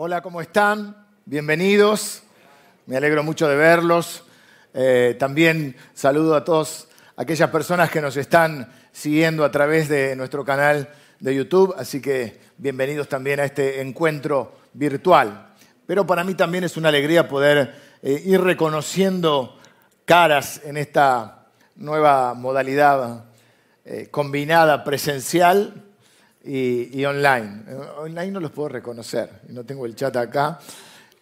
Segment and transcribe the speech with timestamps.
[0.00, 0.96] Hola, ¿cómo están?
[1.24, 2.22] Bienvenidos.
[2.86, 4.22] Me alegro mucho de verlos.
[4.72, 6.86] Eh, también saludo a todas
[7.16, 10.88] aquellas personas que nos están siguiendo a través de nuestro canal
[11.18, 15.48] de YouTube, así que bienvenidos también a este encuentro virtual.
[15.84, 19.58] Pero para mí también es una alegría poder eh, ir reconociendo
[20.04, 23.24] caras en esta nueva modalidad
[23.84, 25.87] eh, combinada presencial
[26.44, 27.62] y, online.
[27.68, 30.58] Eh, online no los puedo reconocer, no tengo el chat acá,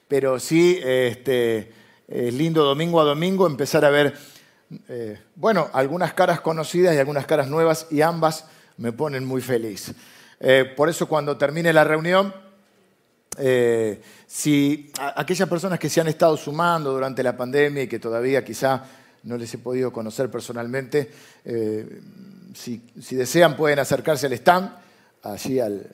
[0.08, 1.72] pero sí este,
[2.06, 4.14] es lindo domingo a domingo empezar a ver,
[4.88, 9.92] eh, bueno, algunas caras conocidas y algunas caras nuevas y ambas me ponen muy feliz.
[10.38, 12.32] Eh, por eso cuando termine la reunión,
[14.26, 18.82] si aquellas personas que se han estado sumando durante la pandemia y que todavía quizá
[19.24, 21.10] no les he podido conocer personalmente,
[22.54, 24.85] si, si, desean pueden acercarse al stand
[25.32, 25.86] allí al,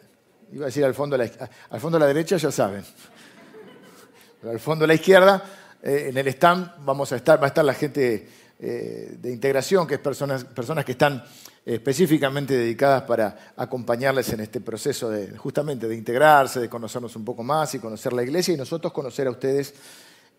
[0.52, 2.84] iba a decir al fondo, al fondo de la derecha, ya saben.
[4.40, 5.42] Pero al fondo de la izquierda,
[5.82, 9.86] eh, en el stand vamos a estar, va a estar la gente eh, de integración,
[9.86, 11.24] que es personas, personas que están
[11.64, 17.42] específicamente dedicadas para acompañarles en este proceso de, justamente de integrarse, de conocernos un poco
[17.42, 19.74] más y conocer la iglesia y nosotros conocer a ustedes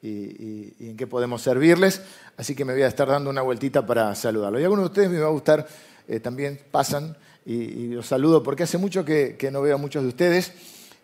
[0.02, 2.02] y, en qué podemos servirles.
[2.36, 4.60] Así que me voy a estar dando una vueltita para saludarlos.
[4.60, 5.66] Y algunos de ustedes me va a gustar,
[6.08, 10.10] eh, también pasan y, los saludo porque hace mucho que, no veo a muchos de
[10.10, 10.54] ustedes.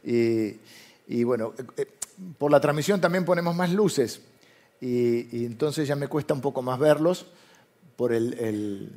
[0.03, 1.85] Y, bueno, eh,
[2.37, 4.21] por la transmisión también ponemos más luces
[4.81, 7.25] y, entonces ya me cuesta un poco más verlos
[7.95, 8.91] por el,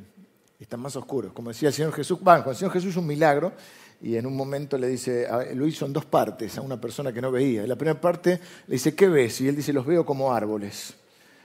[0.61, 1.33] están más oscuros.
[1.33, 3.53] Como decía el Señor Jesús, bueno, el Señor Jesús es un milagro
[4.01, 7.21] y en un momento le dice, lo hizo en dos partes a una persona que
[7.21, 7.63] no veía.
[7.63, 9.41] En la primera parte le dice, ¿qué ves?
[9.41, 10.95] Y él dice, los veo como árboles.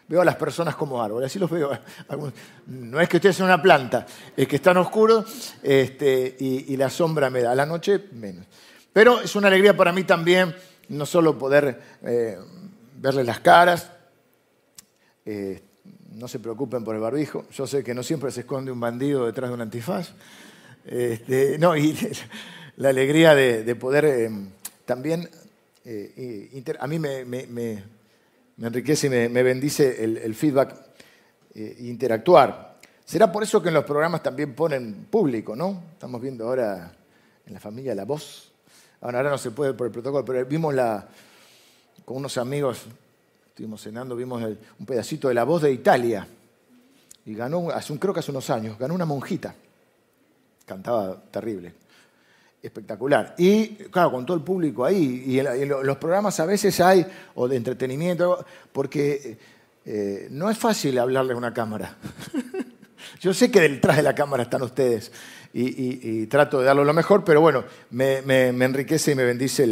[0.08, 1.70] Veo a las personas como árboles, así los veo.
[2.68, 4.06] No es que ustedes sean una planta,
[4.38, 7.52] es que están oscuros este, y, la sombra me da.
[7.52, 8.46] A la noche, menos.
[8.94, 10.56] Pero es una alegría para mí también,
[10.90, 12.38] no solo poder eh,
[12.96, 13.92] verles las caras,
[15.26, 15.62] eh,
[16.14, 17.46] no se preocupen por el barbijo.
[17.52, 20.14] Yo sé que no siempre se esconde un bandido detrás de un antifaz.
[20.86, 21.98] Este, no, y
[22.78, 24.32] la alegría de, poder eh,
[24.86, 25.30] también.
[26.80, 27.84] a mí me
[28.66, 30.76] enriquece y me, bendice el, feedback
[31.54, 32.78] e interactuar.
[33.06, 35.84] Será por eso que en los programas también ponen público, ¿no?
[35.94, 36.92] Estamos viendo ahora
[37.46, 38.52] en la familia La Voz.
[39.02, 41.08] Ahora, ahora no se puede por el protocolo, pero vimos la,
[42.04, 42.86] con unos amigos,
[43.50, 44.42] estuvimos cenando, vimos
[44.80, 46.28] un pedacito de La Voz de Italia.
[47.26, 49.54] Y ganó, hace un, creo que hace unos años, ganó una monjita.
[50.66, 51.87] Cantaba terrible
[52.62, 53.36] espectacular.
[53.38, 57.48] Y claro, con todo el público ahí, y en, los programas a veces hay, o
[57.48, 59.38] de entretenimiento, porque
[59.86, 61.96] eh, no es fácil hablarle a una cámara.
[63.22, 65.12] Yo sé que detrás de la cámara están ustedes
[65.54, 69.64] y, trato de darlo lo mejor, pero bueno, me, enriquece y me bendice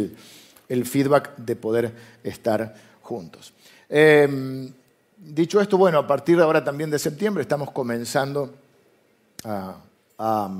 [0.68, 1.92] el, feedback de poder
[2.24, 3.52] estar juntos.
[3.88, 4.72] Em,
[5.16, 8.52] dicho esto, bueno, a partir de ahora también de septiembre estamos comenzando
[9.44, 9.76] a
[10.18, 10.50] a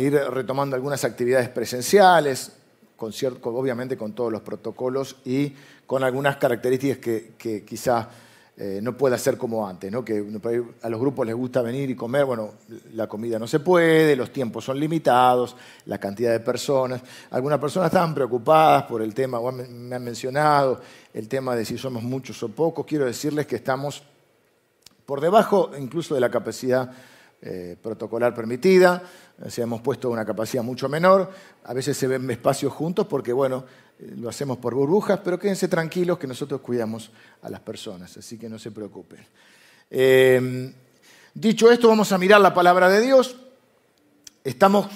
[0.00, 2.52] ir retomando algunas actividades presenciales,
[2.98, 5.52] obviamente con todos los protocolos y
[5.86, 8.08] con algunas características que, que quizá
[8.56, 10.24] eh, no pueda ser como antes, que
[10.82, 12.52] a los grupos les gusta venir y comer, bueno,
[12.92, 15.56] la comida no se puede, los tiempos son limitados,
[15.86, 17.02] la cantidad de personas.
[17.30, 20.80] Algunas personas estaban preocupadas por el tema, me han mencionado
[21.12, 22.86] el tema de si somos muchos o pocos.
[22.86, 24.04] Quiero decirles que estamos
[25.04, 26.92] por debajo incluso de la capacidad
[27.42, 29.02] eh, protocolar permitida,
[29.42, 31.30] o hemos puesto una capacidad mucho menor,
[31.64, 33.64] a veces se ven espacios juntos porque, bueno,
[33.98, 37.10] eh, lo hacemos por burbujas, pero quédense tranquilos que nosotros cuidamos
[37.42, 39.20] a las personas, así que no se preocupen.
[39.90, 40.72] Eh,
[41.34, 43.36] dicho esto, vamos a mirar la palabra de Dios.
[44.42, 44.86] Estamos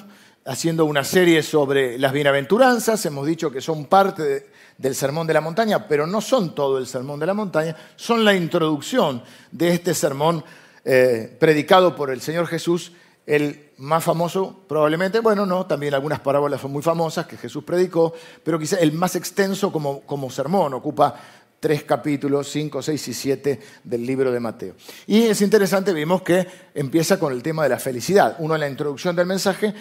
[0.44, 5.41] haciendo una serie sobre las bienaventuranzas, hemos dicho que son parte del Sermón de la
[5.43, 9.22] Montaña, pero no son todo el Sermón de la Montaña, son la introducción
[9.53, 10.43] de este sermón
[10.91, 12.93] eh, predicado por el Señor Jesús,
[13.26, 18.15] el más famoso probablemente, bueno, no, también algunas parábolas son muy famosas que Jesús predicó,
[18.43, 21.14] pero quizá el más extenso como, como sermón, ocupa
[21.61, 24.76] tres capítulos, cinco, seis y siete del libro de Mateo.
[25.06, 28.37] Y es interesante, vimos que empieza con el tema de la felicidad.
[28.38, 29.75] Uno en la introducción del mensaje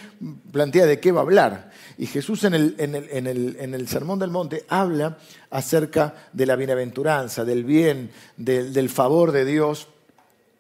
[0.52, 1.72] plantea de qué va a hablar.
[1.98, 5.20] Y Jesús en el, en el, en el, en el Sermón del Monte habla
[5.52, 9.88] acerca de la bienaventuranza, del bien, del favor de Dios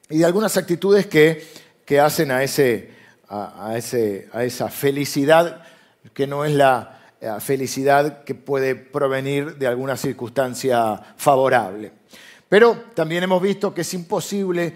[0.09, 1.45] y de algunas actitudes que,
[1.85, 2.91] que hacen a, ese,
[3.29, 5.63] a, ese, a, esa felicidad
[6.13, 6.93] que no es la
[7.39, 11.91] felicidad que puede provenir de alguna circunstancia favorable.
[12.49, 14.73] Pero también hemos visto que es imposible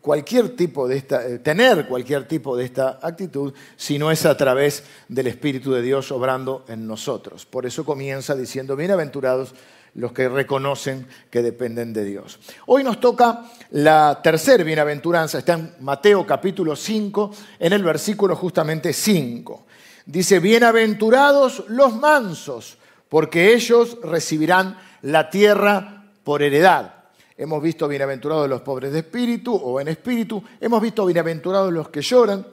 [0.00, 4.36] cualquier tipo de esta, eh, tener cualquier tipo de esta actitud si no es a
[4.36, 7.44] través del Espíritu de Dios obrando en nosotros.
[7.44, 9.52] Por eso comienza diciendo, bienaventurados
[9.94, 12.38] los que reconocen que dependen de Dios.
[12.66, 18.92] Hoy nos toca la tercera bienaventuranza, está en Mateo capítulo 5, en el versículo justamente
[18.92, 19.66] 5.
[20.06, 22.78] Dice, bienaventurados los mansos,
[23.08, 26.94] porque ellos recibirán la tierra por heredad.
[27.36, 32.00] Hemos visto bienaventurados los pobres de espíritu o en espíritu, hemos visto bienaventurados los que
[32.00, 32.46] lloran.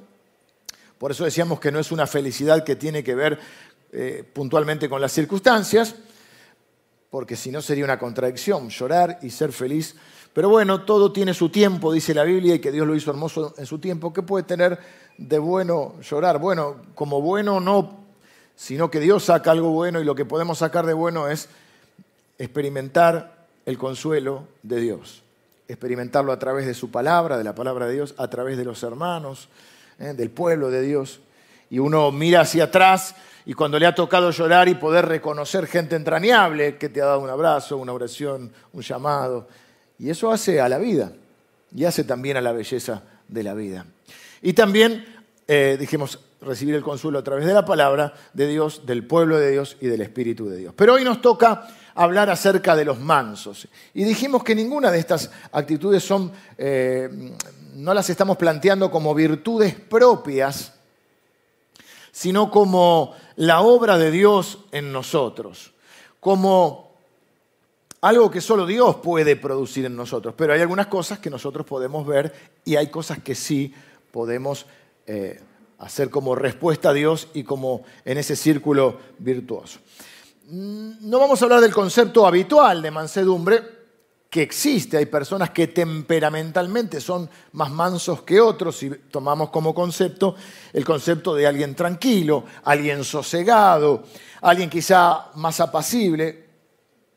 [0.97, 3.39] Por eso decíamos que no es una felicidad que tiene que ver
[3.92, 5.95] eh, puntualmente con las circunstancias,
[7.09, 9.95] porque si no sería una contradicción, llorar y ser feliz.
[10.33, 13.53] Pero bueno, todo tiene su tiempo, dice la Biblia, y que Dios lo hizo hermoso
[13.57, 14.13] en su tiempo.
[14.13, 14.79] ¿Qué puede tener
[15.17, 16.38] de bueno llorar?
[16.38, 18.06] Bueno, como bueno no,
[18.56, 21.50] sino que Dios saca algo bueno y lo que podemos sacar de bueno es
[22.38, 25.23] experimentar el consuelo de Dios,
[25.67, 28.83] experimentarlo a través de su palabra, de la palabra de Dios, a través de los
[28.83, 29.50] hermanos,
[30.00, 30.13] ¿eh?
[30.13, 31.21] del pueblo de Dios.
[31.69, 33.15] Y uno mira hacia atrás
[33.45, 37.19] y cuando le ha tocado llorar y poder reconocer gente entrañable que te ha dado
[37.19, 39.47] un abrazo, una oración, un llamado.
[39.97, 41.12] Y eso hace a la vida
[41.74, 43.86] y hace también a la belleza de la vida.
[44.41, 45.06] Y también,
[45.47, 49.51] eh, dijimos, recibir el consuelo a través de la palabra de Dios, del pueblo de
[49.51, 50.74] Dios y del Espíritu de Dios.
[50.75, 53.68] Pero hoy nos toca hablar acerca de los mansos.
[53.94, 57.33] Y dijimos que ninguna de estas actitudes son, eh,
[57.75, 60.79] no las estamos planteando como virtudes propias,
[62.11, 65.71] sino como la obra de Dios en nosotros,
[66.19, 66.89] como
[68.01, 70.33] algo que solo Dios puede producir en nosotros.
[70.38, 72.33] Pero hay algunas cosas que nosotros podemos ver
[72.65, 73.73] y hay cosas que sí
[74.11, 74.65] podemos
[75.06, 75.41] eh,
[75.79, 79.79] hacer como respuesta a Dios y como en ese círculo virtuoso.
[80.47, 83.79] No vamos a hablar del concepto habitual de mansedumbre,
[84.30, 84.98] que existe.
[84.98, 90.36] Hay personas que temperamentalmente son más mansos que otros, si tomamos como concepto
[90.72, 94.04] el concepto de alguien tranquilo, alguien sosegado,
[94.42, 96.46] alguien quizá más apacible,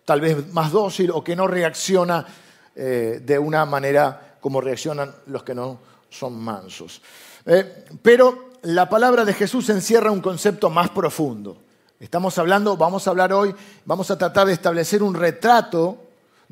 [0.04, 2.26] tal vez más dócil o que no reacciona
[2.74, 5.78] eh, de una manera como reaccionan los que no
[6.08, 7.02] son mansos.
[7.44, 11.58] Eh, pero la palabra de Jesús encierra un concepto más profundo.
[12.00, 13.54] Estamos hablando, vamos a hablar hoy,
[13.84, 16.01] vamos a tratar de establecer un retrato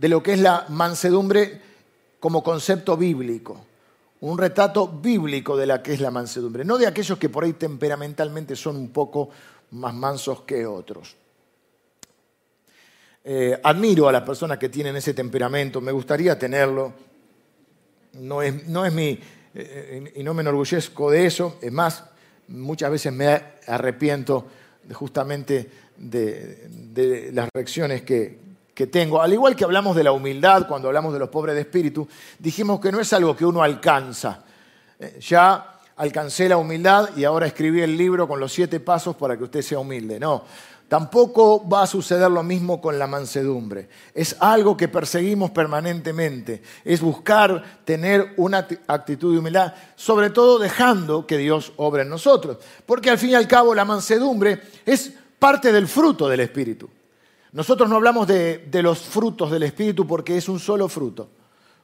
[0.00, 1.60] de lo que es la mansedumbre
[2.18, 3.66] como concepto bíblico.
[4.22, 7.52] Un retrato bíblico de la que es la mansedumbre, no de aquellos que por ahí
[7.52, 9.28] temperamentalmente son un poco
[9.72, 11.16] más mansos que otros.
[13.22, 16.94] Eh, admiro a las personas que tienen ese temperamento, me gustaría tenerlo.
[18.14, 19.20] No es, no es mi,
[19.54, 22.04] eh, y no me enorgullezco de eso, es más,
[22.48, 23.28] muchas veces me
[23.66, 24.46] arrepiento
[24.94, 28.39] justamente de las reacciones que,
[28.80, 29.20] que tengo.
[29.20, 32.80] Al igual que hablamos de la humildad cuando hablamos de los pobres de espíritu, dijimos
[32.80, 34.42] que no es algo que uno alcanza.
[34.98, 39.36] Eh, ya alcancé la humildad y ahora escribí el libro con los siete pasos para
[39.36, 40.18] que usted sea humilde.
[40.18, 40.44] No,
[40.88, 43.90] tampoco va a suceder lo mismo con la mansedumbre.
[44.14, 46.62] Es algo que perseguimos permanentemente.
[46.82, 52.56] Es buscar tener una actitud de humildad, sobre todo dejando que Dios obre en nosotros.
[52.86, 56.88] Porque al fin y al cabo la mansedumbre es parte del fruto del Espíritu.
[57.52, 61.28] Nosotros no hablamos de, los frutos del Espíritu porque es un solo fruto.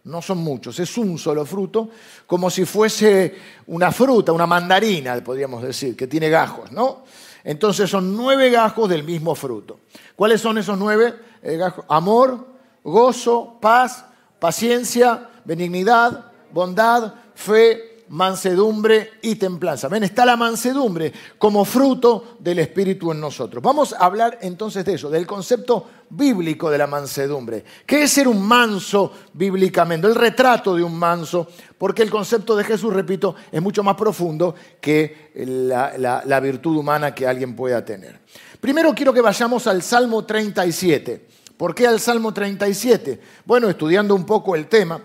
[0.04, 1.88] No son muchos, es un solo fruto,
[2.28, 3.34] como si fuese
[3.66, 7.02] una fruta, una mandarina, podríamos decir, que tiene gajos, ¿no?
[7.42, 9.80] Entonces son nueve gajos del mismo fruto.
[10.14, 11.85] ¿Cuáles son esos nueve eh, gajos?
[11.88, 12.46] Amor,
[12.85, 14.04] gozo, paz,
[14.38, 19.88] paciencia, benignidad, bondad, fe, mansedumbre y templanza.
[19.88, 23.62] Ven, está la mansedumbre como fruto del Espíritu en nosotros.
[23.62, 27.64] Vamos a hablar entonces de eso, del concepto bíblico de la mansedumbre.
[27.84, 30.06] ¿Qué es ser un manso bíblicamente?
[30.06, 31.48] El retrato de un manso,
[31.78, 37.26] porque el concepto de Jesús, repito, es mucho más profundo que la, virtud humana que
[37.26, 38.20] alguien pueda tener.
[38.60, 41.26] Primero quiero que vayamos al Salmo 37.
[41.56, 43.20] ¿Por qué al Salmo 37?
[43.44, 45.00] Bueno, estudiando un poco el tema,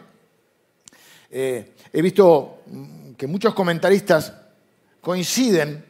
[1.29, 2.60] eh, he visto
[3.17, 4.33] que muchos comentaristas
[4.99, 5.85] coinciden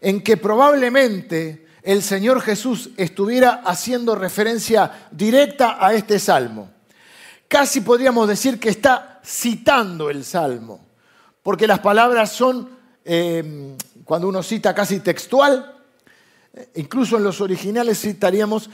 [0.00, 6.70] en que probablemente el Señor Jesús estuviera haciendo referencia directa a este salmo.
[7.48, 10.80] Casi podríamos decir que está citando el salmo,
[11.42, 12.68] porque las palabras son,
[13.04, 15.76] eh, cuando uno cita casi textual,
[16.74, 18.68] incluso en los originales citaríamos,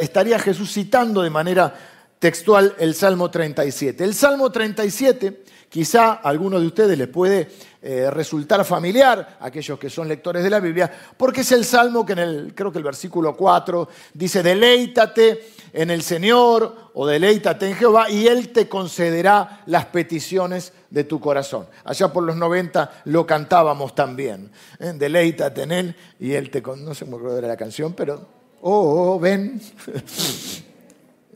[0.00, 1.74] estaría Jesús citando de manera
[2.18, 4.04] textual el Salmo 37.
[4.04, 7.48] El Salmo 37 quizá a alguno de ustedes les puede
[7.80, 12.14] eh, resultar familiar, aquellos que son lectores de la Biblia, porque es el salmo que
[12.14, 17.76] en el, creo que el versículo 4 dice, deleítate en el Señor o deleítate en
[17.76, 21.66] Jehová y Él te concederá las peticiones de tu corazón.
[21.84, 24.50] Allá por los 90 lo cantábamos también.
[24.80, 24.92] ¿eh?
[24.94, 26.62] Deleítate en Él y Él te...
[26.62, 28.26] No sé cómo era la canción, pero...
[28.60, 29.60] Oh, oh ven.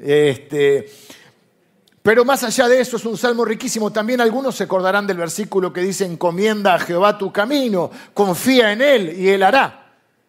[0.03, 0.91] este,
[2.03, 3.93] pero más allá de eso es un salmo riquísimo.
[3.93, 8.83] También algunos se acordarán del versículo que dice, encomienda a Jehová tu camino, confía en
[8.83, 9.79] Él y Él hará.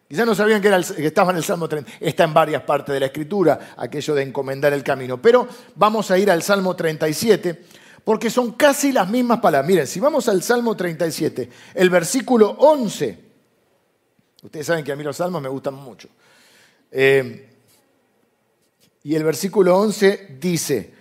[0.08, 0.68] Quizás no sabían que,
[1.04, 1.90] estaba en el Salmo 30.
[1.98, 5.20] Está en varias partes de la Escritura, aquello de encomendar el camino.
[5.20, 7.64] Pero vamos a ir al Salmo 37,
[8.04, 9.66] porque son casi las mismas palabras.
[9.66, 13.18] Miren, si vamos al Salmo 37, el versículo 11,
[14.44, 16.08] ustedes saben que a mí los salmos me gustan mucho.
[16.92, 17.53] Eh,
[19.04, 20.92] y el versículo 11 dice,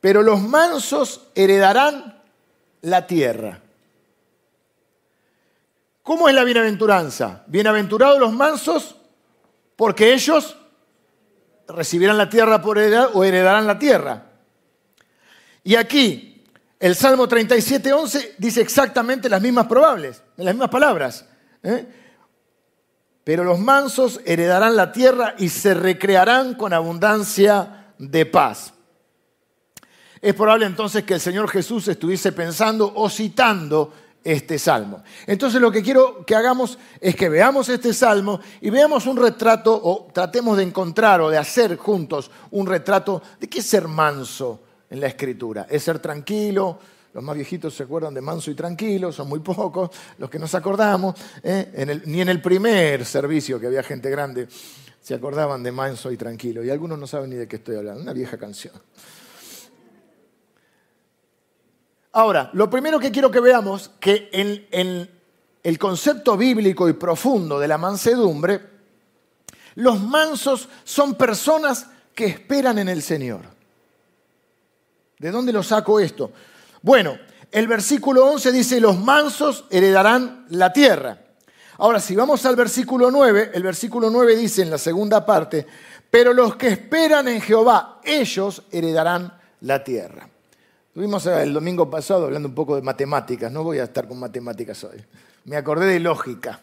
[0.00, 2.22] pero los mansos heredarán
[2.82, 3.60] la tierra.
[6.02, 7.42] ¿Cómo es la bienaventuranza?
[7.46, 8.96] Bienaventurados los mansos
[9.74, 10.58] porque ellos
[11.66, 14.26] recibirán la tierra por heredad o heredarán la tierra.
[15.62, 16.44] Y aquí
[16.78, 21.26] el Salmo 37, 11 dice exactamente las mismas probables, las mismas palabras.
[21.62, 21.86] ¿eh?
[23.24, 28.74] Pero los mansos heredarán la tierra y se recrearán con abundancia de paz.
[30.20, 35.02] Es probable entonces que el Señor Jesús estuviese pensando o citando este salmo.
[35.26, 39.78] Entonces lo que quiero que hagamos es que veamos este salmo y veamos un retrato
[39.82, 44.62] o tratemos de encontrar o de hacer juntos un retrato de qué es ser manso
[44.88, 45.66] en la escritura.
[45.68, 46.78] Es ser tranquilo.
[47.14, 50.52] Los más viejitos se acuerdan de manso y tranquilo, son muy pocos los que nos
[50.54, 51.14] acordamos.
[51.44, 52.02] ¿eh?
[52.06, 54.48] ni en el primer servicio que había gente grande
[55.00, 56.64] se acordaban de manso y tranquilo.
[56.64, 58.02] Y algunos no saben ni de qué estoy hablando.
[58.02, 58.74] Una vieja canción.
[62.12, 65.10] Ahora, lo primero que quiero que veamos, que en,
[65.62, 68.60] el concepto bíblico y profundo de la mansedumbre,
[69.76, 73.42] los mansos son personas que esperan en el Señor.
[75.18, 76.32] ¿De dónde lo saco esto?
[76.84, 77.18] Bueno,
[77.50, 81.18] el versículo 11 dice, los mansos heredarán la tierra.
[81.78, 85.66] Ahora, si vamos al versículo 9, el versículo 9 dice en la segunda parte,
[86.10, 90.28] pero los que esperan en Jehová, ellos heredarán la tierra.
[90.88, 94.84] Estuvimos el domingo pasado hablando un poco de matemáticas, no voy a estar con matemáticas
[94.84, 95.02] hoy.
[95.46, 96.60] Me acordé de lógica.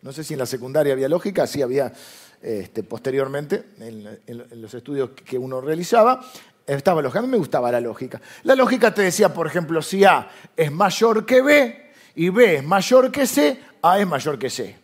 [0.00, 1.92] No sé si en la secundaria había lógica, sí había
[2.40, 6.24] este, posteriormente en, los estudios que uno realizaba.
[6.66, 7.18] Estaba lógica.
[7.18, 8.20] A mí me gustaba la lógica.
[8.44, 12.64] La lógica te decía, por ejemplo, si A es mayor que B y B es
[12.64, 14.76] mayor que C, A es mayor que C.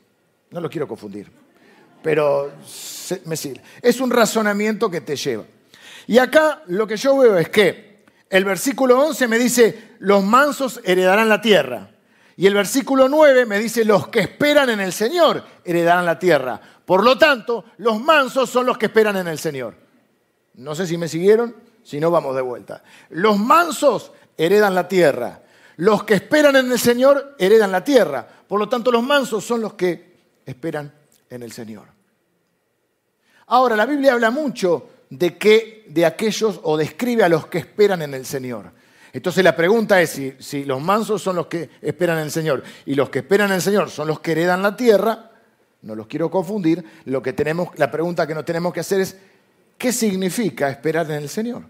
[0.50, 1.30] No lo quiero confundir,
[2.02, 2.52] pero
[3.25, 3.62] me sirve.
[3.82, 5.44] Es un razonamiento que te lleva.
[6.06, 10.80] Y acá lo que yo veo es que el versículo 11 me dice, los mansos
[10.85, 11.90] heredarán la tierra.
[12.37, 16.61] Y el versículo 9 me dice, los que esperan en el Señor heredarán la tierra.
[16.85, 19.75] Por lo tanto, los mansos son los que esperan en el Señor.
[20.54, 22.82] No sé si me siguieron, si no vamos de vuelta.
[23.11, 25.42] Los mansos heredan la tierra.
[25.76, 28.26] Los que esperan en el Señor heredan la tierra.
[28.47, 30.92] Por lo tanto, los mansos son los que esperan
[31.30, 31.85] en el Señor.
[33.47, 38.02] Ahora, la Biblia habla mucho de que de aquellos o describe a los que esperan
[38.02, 38.73] en el Señor.
[39.12, 42.62] Entonces la pregunta es si, si, los mansos son los que esperan en el Señor
[42.85, 45.30] y los que esperan en el Señor son los que heredan la tierra,
[45.82, 49.16] no los quiero confundir, lo que tenemos, la pregunta que nos tenemos que hacer es,
[49.78, 51.62] ¿qué significa esperar en el Señor?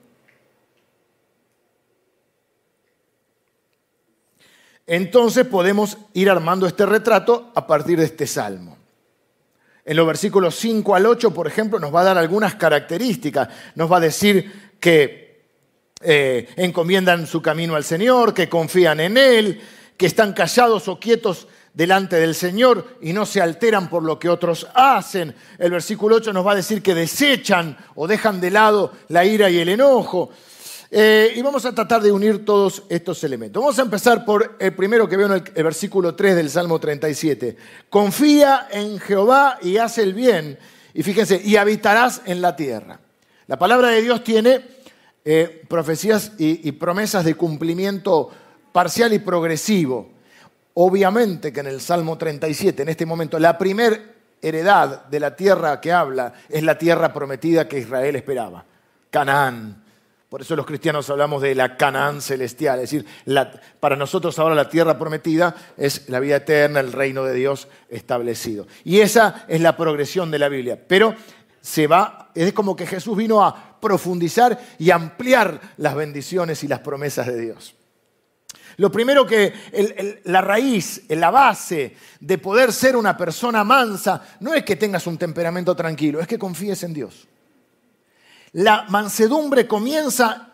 [4.87, 8.79] Entonces podemos ir armando este retrato a partir de este salmo.
[9.85, 13.49] En los versículos 5 al 8, por ejemplo, nos va a dar algunas características.
[13.75, 15.45] Nos va a decir que
[16.01, 19.61] eh, encomiendan su camino al Señor, que confían en Él,
[19.97, 21.49] que están callados o quietos
[21.79, 25.33] delante del Señor y no se alteran por lo que otros hacen.
[25.57, 29.49] El versículo 8 nos va a decir que desechan o dejan de lado la ira
[29.49, 30.31] y el enojo.
[30.91, 33.63] Eh, y vamos a tratar de unir todos estos elementos.
[33.63, 37.57] Vamos a empezar por el primero que veo en el, versículo 3 del Salmo 37.
[37.89, 40.59] Confía en Jehová y haz el bien.
[40.95, 42.99] Y fíjense, y habitarás en la tierra.
[43.47, 44.63] La palabra de Dios tiene
[45.25, 48.31] eh, profecías y, y promesas de cumplimiento
[48.73, 50.18] parcial y progresivo.
[50.81, 53.99] Obviamente que en el Salmo 37, en este momento, la primera
[54.41, 58.65] heredad de la tierra que habla es la tierra prometida que Israel esperaba,
[59.11, 59.83] Canaán
[60.29, 63.07] por eso los cristianos hablamos de la Canaán celestial, es decir,
[63.81, 68.67] para nosotros ahora la tierra prometida es la vida eterna, el reino de Dios establecido.
[68.85, 70.79] Y esa es la progresión de la Biblia.
[70.87, 71.15] Pero
[71.63, 76.69] se va, es como que Jesús vino a a profundizar y ampliar las bendiciones y
[76.69, 77.78] las promesas de Dios.
[78.79, 79.53] Lo primero que
[80.25, 85.19] la raíz, la base de poder ser una persona mansa, no es que tengas un
[85.19, 87.27] temperamento tranquilo, es que confíes en Dios.
[88.53, 90.53] La mansedumbre comienza,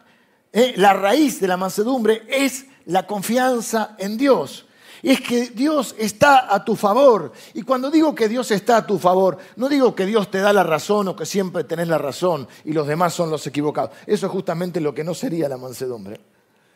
[0.51, 4.65] eh, la raíz de la mansedumbre es la confianza en Dios.
[5.03, 7.31] Es que Dios está a tu favor.
[7.53, 10.55] Y cuando digo que Dios está a tu favor, no digo que Dios te da
[10.55, 13.91] la razón o que siempre tenés la razón y los demás son los equivocados.
[14.07, 16.34] Eso es justamente lo que no sería la mansedumbre.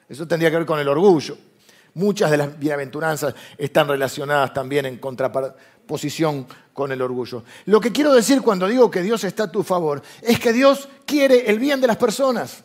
[0.09, 1.37] Eso tendría que ver con el orgullo.
[1.95, 7.43] Muchas de las bienaventuranzas están relacionadas también en contraposición con el orgullo.
[7.67, 10.89] Lo que quiero decir cuando digo que Dios está a tu favor es que Dios
[11.05, 12.63] quiere el bien de las personas,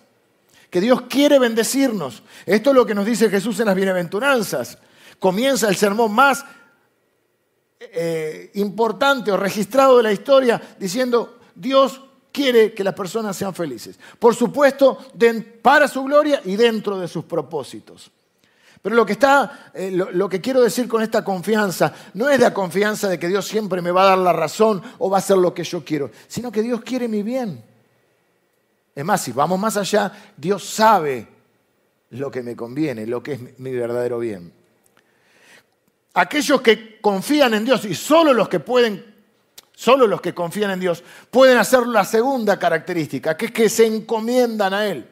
[0.69, 2.23] que Dios quiere bendecirnos.
[2.45, 4.77] Esto es lo que nos dice Jesús en las bienaventuranzas.
[5.19, 6.45] Comienza el sermón más
[7.79, 12.01] eh, importante o registrado de la historia diciendo, Dios
[12.33, 13.97] quiere que las personas sean felices.
[14.19, 14.97] Por supuesto,
[15.61, 18.11] para su gloria y dentro de sus propósitos.
[18.81, 22.53] Pero lo que, está, eh, lo, que quiero decir con esta confianza no es la
[22.53, 25.37] confianza de que Dios siempre me va a dar la razón o va a hacer
[25.37, 27.63] lo que yo quiero, sino que Dios quiere mi bien.
[28.93, 31.25] Es más, si vamos más allá, Dios sabe
[32.09, 34.51] lo que me conviene, lo que es mi verdadero bien.
[36.15, 39.12] Aquellos que confían en Dios y solo los que pueden
[39.75, 43.85] Solo los que confían en Dios pueden hacer la segunda característica, que es que se
[43.85, 45.07] encomiendan a Él.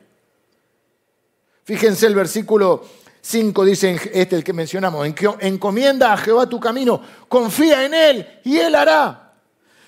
[1.63, 2.83] Fíjense el versículo
[3.21, 5.07] 5, dice este el que mencionamos,
[5.39, 9.33] encomienda a Jehová tu camino, confía en Él y Él hará.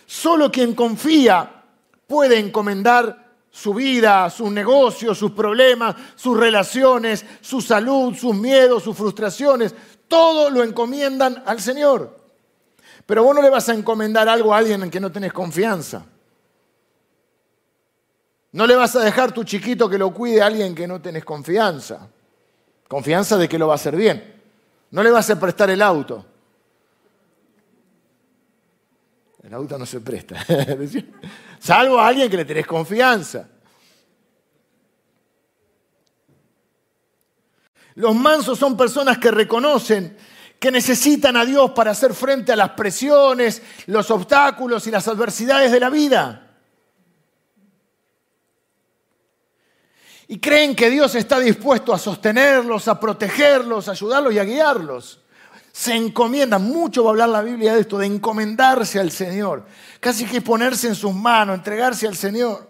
[0.06, 1.64] Solo quien confía
[2.08, 8.98] puede encomendar su vida, sus negocios, sus problemas, sus relaciones, su salud, sus miedos, sus
[8.98, 9.76] frustraciones.
[10.08, 12.23] Todo lo encomiendan al Señor.
[13.06, 16.06] Pero vos no le vas a encomendar algo a alguien en que no tenés confianza.
[18.54, 21.26] No le vas a dejar tu chiquito que lo cuide a alguien que no tenés
[21.26, 22.08] confianza.
[22.88, 24.42] Confianza de que lo va a hacer bien.
[24.92, 26.24] No le vas a prestar el auto.
[29.42, 30.38] El auto no se presta.
[31.60, 33.50] Salvo a alguien que le tenés confianza.
[37.96, 40.16] Los mansos son personas que reconocen
[40.64, 45.74] que necesitan a Dios para hacer frente a las presiones, los obstáculos y las adversidades
[45.74, 46.52] de la vida.
[50.30, 55.20] Y creen que Dios está dispuesto a sostenerlos, a protegerlos, a ayudarlos y a guiarlos.
[55.74, 59.66] Se encomiendan, mucho va a hablar la Biblia de esto, de encomendarse al Señor.
[60.00, 62.70] Casi que ponerse en sus manos, entregarse al Señor.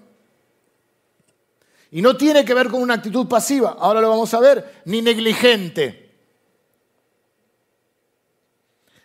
[1.91, 5.03] Y no tiene que ver con una actitud pasiva, ahora lo vamos a ver, ni
[5.03, 6.02] negligente.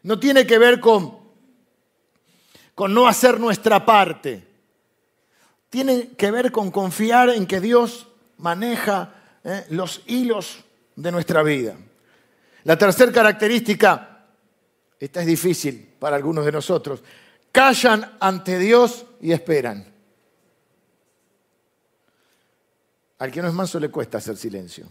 [0.09, 1.19] No tiene que ver con,
[2.75, 4.43] con no hacer nuestra parte.
[5.69, 9.13] Tiene que ver con confiar en que Dios maneja
[9.45, 10.65] eh, los hilos
[10.97, 11.77] de nuestra vida.
[12.65, 14.25] La tercera característica,
[14.99, 17.03] esta es difícil para algunos de nosotros,
[17.53, 19.93] callan ante Dios y esperan.
[23.19, 24.87] Al que no es manso le cuesta hacer silencio.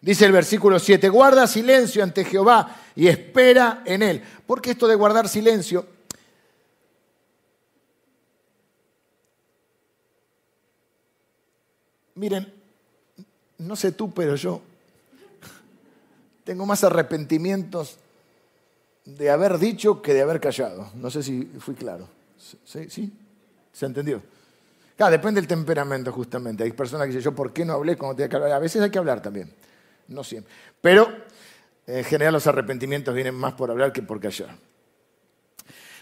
[0.00, 4.22] Dice el versículo 7, guarda silencio ante Jehová y espera en él.
[4.46, 5.86] ¿Por qué esto de guardar silencio?
[12.14, 12.52] Miren,
[13.58, 14.60] no sé tú, pero yo
[16.44, 17.98] tengo más arrepentimientos
[19.04, 20.90] de haber dicho que de haber callado.
[20.94, 22.08] No sé si fui claro.
[22.64, 22.88] ¿Sí?
[22.88, 23.12] ¿Sí?
[23.72, 24.22] ¿Se entendió?
[24.96, 26.62] Claro, depende del temperamento justamente.
[26.62, 28.52] Hay personas que dicen, yo, ¿por qué no hablé cuando tenía que hablar?
[28.52, 29.52] A veces hay que hablar también
[30.08, 30.52] no siempre.
[30.80, 31.10] Pero
[31.86, 34.56] en general los arrepentimientos vienen más por hablar que por callar.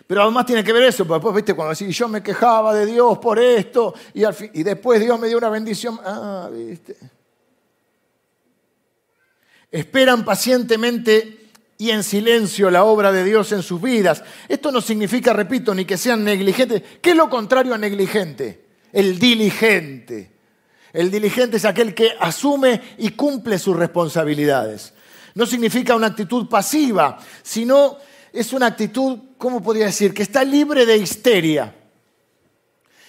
[0.06, 2.86] Pero además tiene que ver eso, porque después, viste, cuando decís, yo me quejaba de
[2.86, 4.22] Dios por esto, y,
[4.54, 5.98] y después Dios me dio una bendición.
[6.04, 6.96] Ah, viste.
[9.70, 14.22] Esperan pacientemente y en silencio la obra de Dios en sus vidas.
[14.48, 16.82] Esto no significa, repito, ni que sean negligentes.
[17.02, 18.64] ¿Qué es lo contrario a negligente?
[18.92, 20.35] El diligente.
[20.96, 24.94] El diligente es aquel que asume y cumple sus responsabilidades.
[25.34, 27.98] No significa una actitud pasiva, sino
[28.32, 31.74] es una actitud, ¿cómo podría decir?, que está libre de histeria,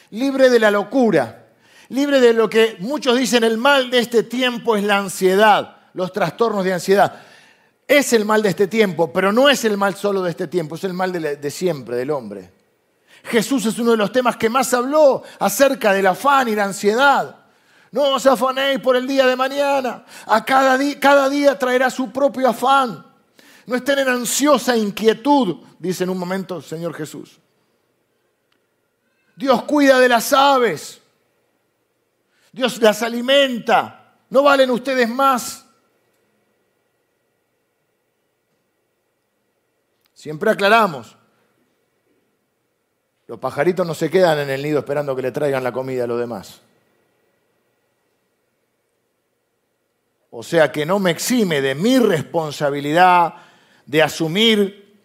[0.09, 1.47] libre de la locura,
[1.87, 6.11] libre de lo que muchos dicen el mal de este tiempo es la ansiedad, los
[6.11, 7.21] trastornos de ansiedad.
[7.87, 10.75] Es el mal de este tiempo, pero no es el mal solo de este tiempo,
[10.75, 12.51] es el mal de, de siempre, del hombre.
[13.23, 17.46] Jesús es uno de los temas que más habló acerca del afán y la ansiedad.
[17.91, 20.05] No os afanéis por el día de mañana.
[20.25, 23.05] A cada, cada día traerá su propio afán.
[23.65, 27.39] No estén en ansiosa inquietud, dice en un momento el Señor Jesús.
[29.35, 31.01] Dios cuida de las aves.
[32.51, 34.15] Dios las alimenta.
[34.29, 35.65] No valen ustedes más.
[40.13, 41.15] Siempre aclaramos.
[43.27, 46.07] Los pajaritos no se quedan en el nido esperando que le traigan la comida a
[46.07, 46.61] los demás.
[50.39, 53.33] O sea que no me exime de mi responsabilidad,
[53.83, 54.99] de asumir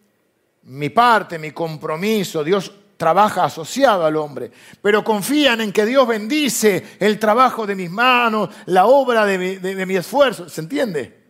[0.65, 2.45] mi parte, mi compromiso.
[2.45, 7.91] Dios trabaja asociado al hombre, pero confían en que Dios bendice el trabajo de mis
[7.91, 10.51] manos, la obra de mi, esfuerzo.
[10.51, 11.23] ¿Se entiende?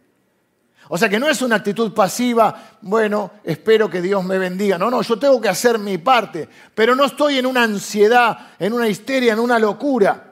[0.88, 4.78] O sea que no es una actitud pasiva, bueno, espero que Dios me bendiga.
[4.78, 8.72] No, no, yo tengo que hacer mi parte, pero no estoy en una ansiedad, en
[8.72, 10.31] una histeria, en una locura,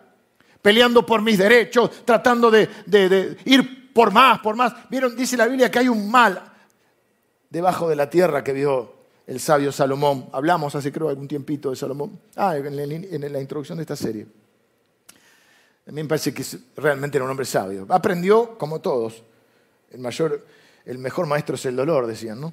[0.63, 2.69] peleando por mis derechos, tratando de,
[3.45, 4.75] ir por más, por más.
[4.89, 6.43] Vieron, dice la Biblia que hay un mal
[7.49, 8.95] debajo de la tierra que vio
[9.27, 10.29] el sabio Salomón.
[10.33, 12.19] Hablamos hace creo algún tiempito de Salomón.
[12.37, 14.27] Ah, en la introducción de esta serie.
[15.87, 16.45] A mí me parece que
[16.77, 17.85] realmente era un hombre sabio.
[17.89, 19.25] Aprendió, como todos,
[19.91, 20.47] el, mayor,
[20.85, 22.53] el mejor maestro es el dolor, decían, ¿no?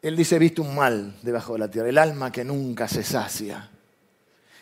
[0.00, 3.02] Él dice, he visto un mal debajo de la tierra, el alma que nunca se
[3.02, 3.70] sacia.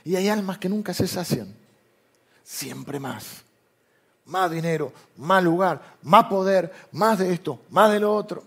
[0.04, 1.54] Y hay almas que nunca se sacian,
[2.50, 3.42] siempre más.
[4.26, 8.42] Más dinero, más lugar, más poder, más de esto, más de lo otro.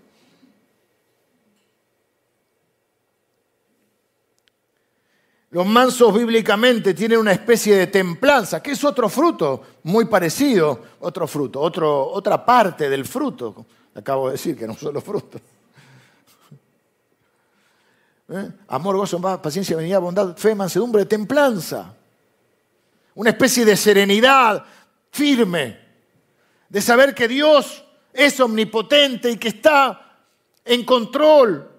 [5.52, 11.28] Los mansos bíblicamente tienen una especie de templanza, que es otro fruto muy parecido, otro
[11.28, 13.66] fruto, otra parte del fruto.
[13.96, 15.42] Acabo de decir que no son los frutos.
[18.30, 18.52] ¿Eh?
[18.68, 21.94] Amor, gozo, paciencia, benignidad, bondad, fe, mansedumbre, templanza.
[23.16, 24.64] Una especie de serenidad
[25.12, 25.80] firme,
[26.70, 30.20] de saber que Dios es omnipotente y que está
[30.66, 31.70] en control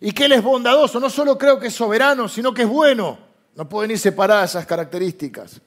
[0.00, 1.00] y que Él es bondadoso.
[1.00, 3.18] No solo creo que es soberano, sino que es bueno.
[3.54, 5.60] No pueden ir separadas esas características.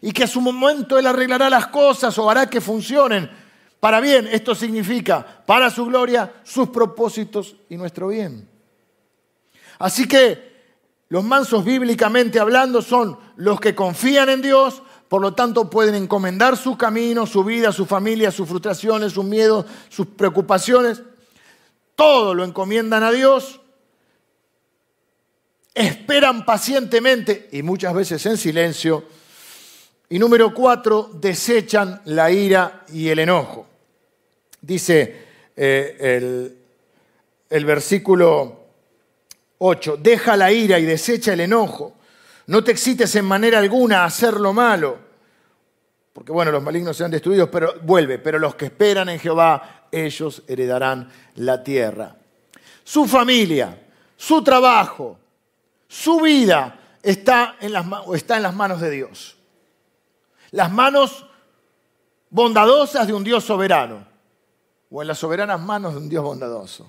[0.00, 3.30] Y que a su momento Él arreglará las cosas o hará que funcionen
[3.80, 4.28] para bien.
[4.30, 8.48] Esto significa para su gloria, sus propósitos y nuestro bien.
[9.78, 10.47] Así que
[11.08, 16.56] los mansos bíblicamente hablando son los que confían en Dios, por lo tanto pueden encomendar
[16.56, 21.02] su camino, su vida, su familia, sus frustraciones, sus miedos, sus preocupaciones.
[21.94, 23.60] Todo lo encomiendan a Dios
[25.78, 29.04] esperan pacientemente y muchas veces en silencio.
[30.10, 33.66] Y número cuatro, desechan la ira y el enojo.
[34.60, 36.56] Dice eh,
[37.48, 38.57] el versículo
[39.58, 41.96] 8, deja la ira y desecha el enojo.
[42.46, 44.98] No te excites en manera alguna a hacer lo malo.
[46.12, 50.42] Porque bueno, los malignos sean destruidos, pero vuelve, pero los que esperan en Jehová, ellos
[50.48, 52.16] heredarán la tierra.
[52.82, 55.18] Su familia, su trabajo,
[55.86, 59.36] su vida está en las, está en las manos de Dios.
[60.50, 61.26] Las manos
[62.30, 64.06] bondadosas de un Dios soberano
[64.90, 66.88] o en las soberanas manos de un Dios bondadoso.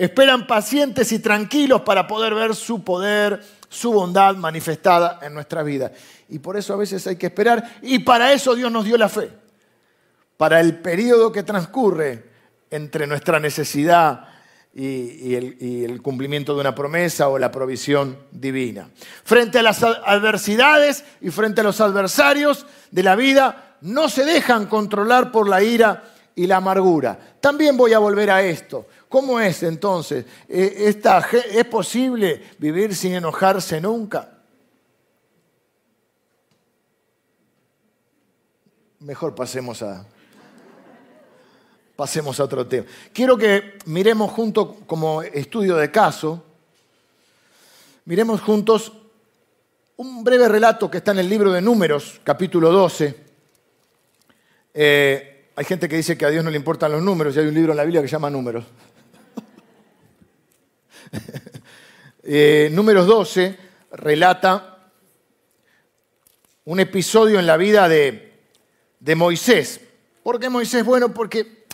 [0.00, 5.92] Esperan pacientes y tranquilos para poder ver su poder, su bondad manifestada en nuestra vida.
[6.30, 7.76] Y por eso a veces hay que esperar.
[7.82, 9.30] Y para eso Dios nos dio la fe.
[10.38, 12.24] Para el periodo que transcurre
[12.70, 14.26] entre nuestra necesidad
[14.72, 18.88] y, el, cumplimiento de una promesa o la provisión divina.
[19.22, 24.64] Frente a las adversidades y frente a los adversarios de la vida, no se dejan
[24.64, 27.18] controlar por la ira y la amargura.
[27.38, 28.86] También voy a volver a esto.
[29.10, 30.24] ¿Cómo es entonces?
[30.48, 30.96] Eh,
[31.52, 34.38] ¿Es posible vivir sin enojarse nunca?
[39.00, 40.06] Mejor pasemos a,
[41.96, 42.86] pasemos a otro tema.
[43.12, 46.44] Quiero que miremos juntos como estudio de caso,
[48.04, 48.92] miremos juntos
[49.96, 53.16] un breve relato que está en el libro de Números, capítulo 12.
[54.72, 57.46] Eh, hay gente que dice que a Dios no le importan los números y hay
[57.46, 58.64] un libro en la Biblia que se llama Números.
[62.22, 63.56] eh, números 12
[63.92, 64.90] relata
[66.64, 68.32] un episodio en la vida de,
[69.00, 69.80] de Moisés.
[70.22, 70.84] ¿Por qué Moisés?
[70.84, 71.66] Bueno, porque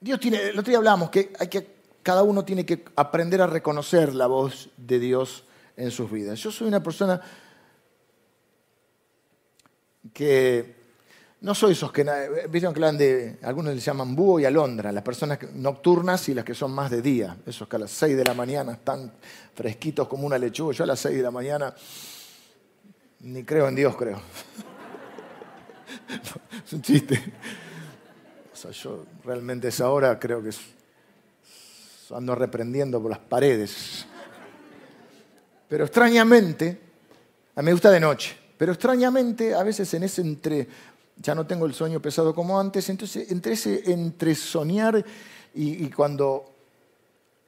[0.00, 3.46] Dios tiene, el otro día hablábamos que, hay que cada uno tiene que aprender a
[3.46, 5.44] reconocer la voz de Dios
[5.76, 6.40] en sus vidas.
[6.40, 7.20] Yo soy una persona
[10.14, 10.77] que
[11.40, 12.04] no soy esos que,
[12.50, 16.54] vieron que de, algunos les llaman búho y alondra, las personas nocturnas y las que
[16.54, 19.12] son más de día, esos que a las 6 de la mañana están
[19.54, 20.72] fresquitos como una lechuga.
[20.72, 21.74] Yo a las 6 de la mañana
[23.20, 24.20] ni creo en Dios, creo.
[26.66, 27.32] es un chiste
[28.66, 30.50] yo realmente esa hora creo que
[32.14, 34.06] ando reprendiendo por las paredes.
[35.68, 36.80] Pero extrañamente,
[37.54, 38.36] a mí me gusta de noche.
[38.56, 40.66] Pero extrañamente, a veces en ese entre,
[41.20, 45.04] ya no tengo el sueño pesado como antes, entonces entre ese entre soñar
[45.54, 46.44] y, cuando,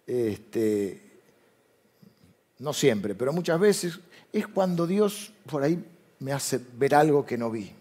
[0.07, 1.01] este,
[2.59, 4.01] no siempre, pero muchas veces,
[4.33, 5.85] es cuando Dios por ahí
[6.19, 7.73] me hace ver algo que no vi.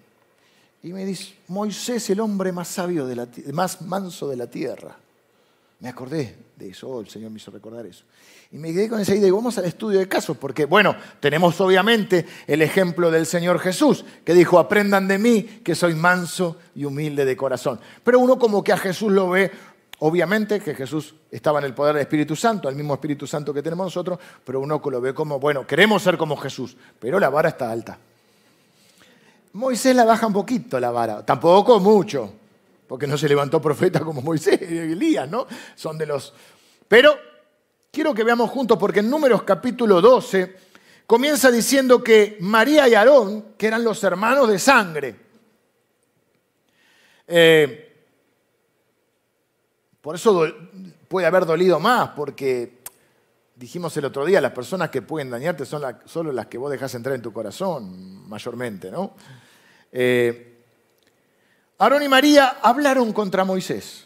[0.83, 4.97] Y me dice, Moisés, el hombre más sabio, de la, más manso de la tierra.
[5.79, 8.03] Me acordé de eso, el Señor me hizo recordar eso.
[8.51, 11.59] Y me quedé con esa idea y vamos al estudio de casos, porque bueno, tenemos
[11.61, 16.83] obviamente el ejemplo del Señor Jesús, que dijo, aprendan de mí, que soy manso y
[16.83, 17.79] humilde de corazón.
[18.03, 19.51] Pero uno como que a Jesús lo ve,
[19.99, 23.63] obviamente que Jesús estaba en el poder del Espíritu Santo, el mismo Espíritu Santo que
[23.63, 27.49] tenemos nosotros, pero uno lo ve como, bueno, queremos ser como Jesús, pero la vara
[27.49, 27.97] está alta.
[29.53, 32.33] Moisés la baja un poquito la vara, tampoco mucho,
[32.89, 35.45] porque no se levantó profeta como Moisés y Elías, ¿no?
[35.75, 36.33] Son de los...
[36.87, 37.15] Pero
[37.91, 40.55] quiero que veamos juntos, porque en Números capítulo 12
[41.05, 45.15] comienza diciendo que María y Aarón, que eran los hermanos de sangre,
[47.27, 48.05] eh,
[50.01, 50.51] por eso
[51.07, 52.79] puede haber dolido más, porque
[53.55, 56.95] dijimos el otro día, las personas que pueden dañarte son solo las que vos dejas
[56.95, 59.13] entrar en tu corazón, mayormente, ¿no?
[59.91, 60.48] Eh,
[61.79, 64.05] Aarón y María hablaron contra Moisés.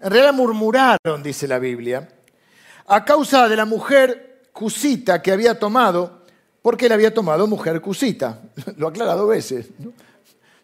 [0.00, 2.08] En realidad murmuraron, dice la Biblia,
[2.86, 6.22] a causa de la mujer cusita que había tomado,
[6.62, 8.40] porque él había tomado mujer cusita.
[8.78, 9.68] Lo aclara dos veces.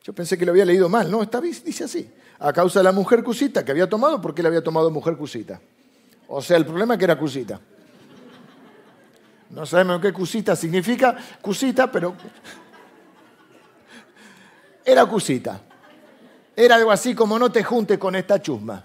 [0.03, 2.11] Yo pensé que lo había leído mal, no, vez dice así.
[2.41, 5.61] A causa de la mujer cusita que había tomado, porque él había tomado mujer cusita.
[6.27, 7.61] O sea, el problema es que era cusita.
[9.51, 12.17] No sabemos qué cusita significa, cusita, pero
[14.85, 15.61] era cusita.
[16.55, 18.85] Era algo así como no te juntes con esta chusma.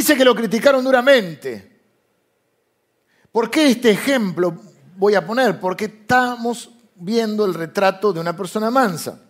[0.00, 1.80] dice que lo criticaron duramente.
[3.30, 4.56] ¿Por qué este ejemplo
[4.96, 5.60] voy a poner?
[5.60, 9.20] Porque estamos viendo el retrato de una persona mansa.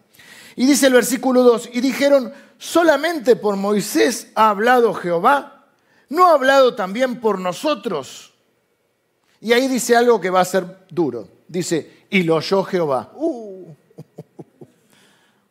[0.56, 5.66] Y dice el versículo 2, y dijeron, solamente por Moisés ha hablado Jehová,
[6.08, 8.32] ¿no ha hablado también por nosotros?
[9.40, 11.28] Y ahí dice algo que va a ser duro.
[11.48, 13.12] Dice, y lo oyó Jehová.
[13.14, 13.74] Uh,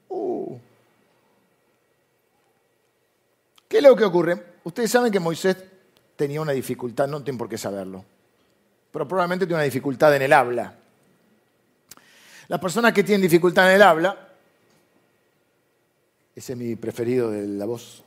[0.10, 0.60] uh.
[3.68, 4.44] ¿Qué es lo que ocurre?
[4.64, 5.58] Ustedes saben que Moisés
[6.16, 8.04] tenía una dificultad, no tienen por qué saberlo,
[8.92, 10.76] pero probablemente tiene una dificultad en el habla.
[12.50, 14.28] Las personas que tienen dificultad en el habla,
[16.36, 18.04] ese es mi preferido de la voz,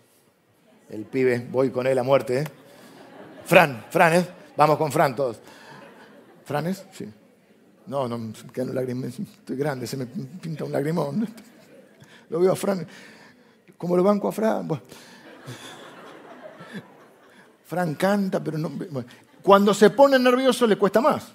[0.91, 2.41] el pibe, voy con él a muerte.
[2.41, 2.45] ¿eh?
[3.47, 4.27] Fran, Fran, ¿eh?
[4.57, 5.41] Vamos con Fran todos.
[6.45, 6.85] ¿Franes?
[6.93, 7.09] Sí.
[7.87, 8.35] No, no, un
[8.73, 11.27] lagrimón, estoy grande, se me pinta un lagrimón.
[12.31, 12.87] Lo veo a Fran,
[13.77, 14.68] como lo banco a Fran.
[17.66, 18.71] Fran canta, pero no...
[19.42, 21.33] Cuando se pone nervioso le cuesta más.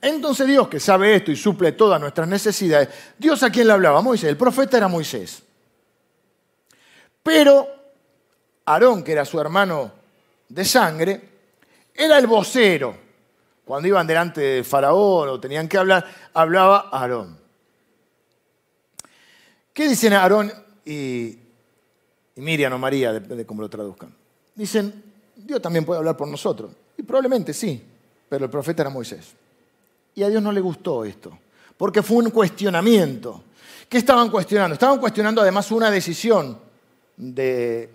[0.00, 4.00] Entonces Dios, que sabe esto y suple todas nuestras necesidades, Dios a quién le hablaba?
[4.00, 4.30] Moisés.
[4.30, 5.42] El profeta era Moisés.
[7.22, 7.68] Pero
[8.64, 9.92] Aarón, que era su hermano
[10.48, 11.28] de sangre,
[11.94, 13.07] era el vocero
[13.68, 16.02] cuando iban delante de Faraón o tenían que hablar,
[16.32, 17.36] hablaba Aarón.
[19.74, 20.50] ¿Qué dicen Aarón
[20.86, 21.36] y,
[22.36, 24.10] Miriam o María, depende de cómo lo traduzcan?
[24.54, 25.04] Dicen,
[25.36, 26.72] Dios también puede hablar por nosotros.
[26.96, 27.78] Y probablemente sí,
[28.26, 29.34] pero el profeta era Moisés.
[30.14, 31.38] Y a Dios no le gustó esto,
[31.76, 33.44] porque fue un cuestionamiento.
[33.86, 34.72] ¿Qué estaban cuestionando?
[34.72, 36.58] Estaban cuestionando además una decisión
[37.18, 37.90] de,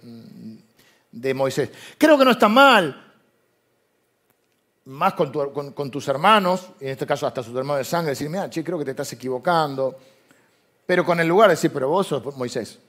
[1.11, 1.71] de Moisés.
[1.97, 3.02] Creo que no está mal
[4.85, 8.63] más con, tus hermanos, en este caso hasta sus hermanos de sangre, decir, mira, che,
[8.63, 9.95] creo que te estás equivocando.
[10.85, 12.79] Pero con el lugar de decir, pero vos sos Moisés.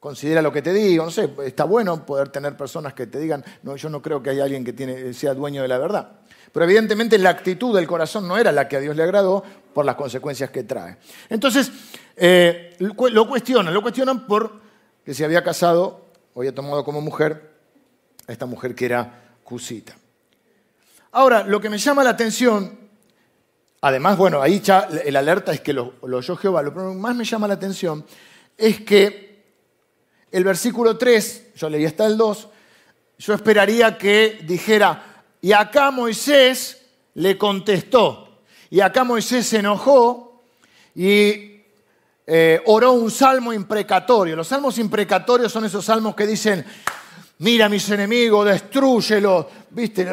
[0.00, 3.44] Considera lo que te digo, no sé, está bueno poder tener personas que te digan,
[3.62, 6.20] no, yo no creo que haya alguien que tiene, sea dueño de la verdad.
[6.52, 9.84] Pero evidentemente la actitud del corazón no era la que a Dios le agradó por
[9.84, 10.96] las consecuencias que trae.
[11.28, 11.70] Entonces,
[12.16, 14.52] eh, lo cuestionan, lo cuestionan por
[15.04, 17.50] que se había casado o había tomado como mujer
[18.26, 19.99] a esta mujer que era Cusita.
[21.12, 22.78] Ahora, lo que me llama la atención,
[23.80, 27.24] además, bueno, ahí ya el alerta es que lo, oyó Jehová, lo que más me
[27.24, 28.04] llama la atención
[28.56, 29.42] es que
[30.30, 32.48] el versículo 3, yo leí hasta el 2,
[33.18, 36.80] yo esperaría que dijera, y acá Moisés
[37.14, 40.44] le contestó, y acá Moisés se enojó
[40.94, 41.62] y
[42.24, 44.36] eh, oró un salmo imprecatorio.
[44.36, 46.64] Los salmos imprecatorios son esos salmos que dicen,
[47.38, 50.06] mira a mis enemigos, destruyelos, viste,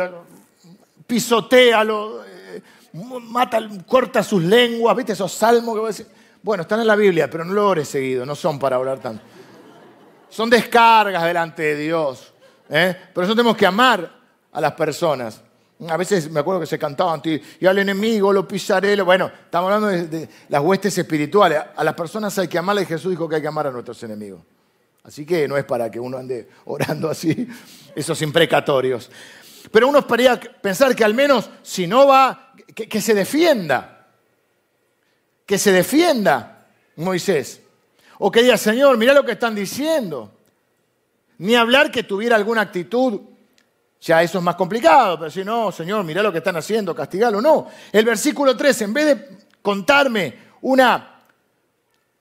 [1.07, 2.61] pisotealo, eh,
[2.93, 6.07] mata, corta sus lenguas, ¿viste esos salmos que voy a decir?
[6.43, 9.23] Bueno, están en la Biblia, pero no lo ores seguido, no son para hablar tanto.
[10.29, 12.33] Son descargas delante de Dios.
[12.69, 12.95] ¿eh?
[13.13, 14.11] Por eso tenemos que amar
[14.51, 15.41] a las personas.
[15.87, 18.99] A veces me acuerdo que se cantaban, y al enemigo lo pisaré.
[19.01, 21.61] Bueno, estamos hablando de, las huestes espirituales.
[21.75, 24.01] A las personas hay que amarle y Jesús dijo que hay que amar a nuestros
[24.03, 24.41] enemigos.
[25.03, 27.47] Así que no es para que uno ande orando así,
[27.95, 29.09] esos imprecatorios.
[29.71, 34.07] Pero uno podría pensar que al menos si no va, que se defienda.
[35.45, 37.61] Que se defienda Moisés.
[38.19, 40.31] O que diga, Señor, mira lo que están diciendo.
[41.39, 43.21] Ni hablar que tuviera alguna actitud
[43.99, 47.41] ya eso es más complicado, pero si no, Señor, mira lo que están haciendo, castigalo.
[47.41, 47.67] No.
[47.91, 51.23] El versículo 3, en vez de contarme una,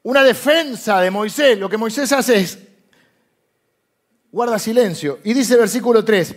[0.02, 2.58] una defensa de Moisés, lo que Moisés hace es
[4.32, 5.20] guarda silencio.
[5.24, 6.34] Y dice el versículo 3,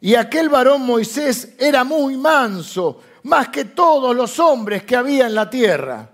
[0.00, 5.34] y aquel varón Moisés era muy manso, más que todos los hombres que había en
[5.34, 6.08] la tierra.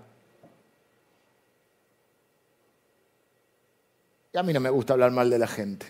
[4.33, 5.85] Y a mí no me gusta hablar mal de la gente.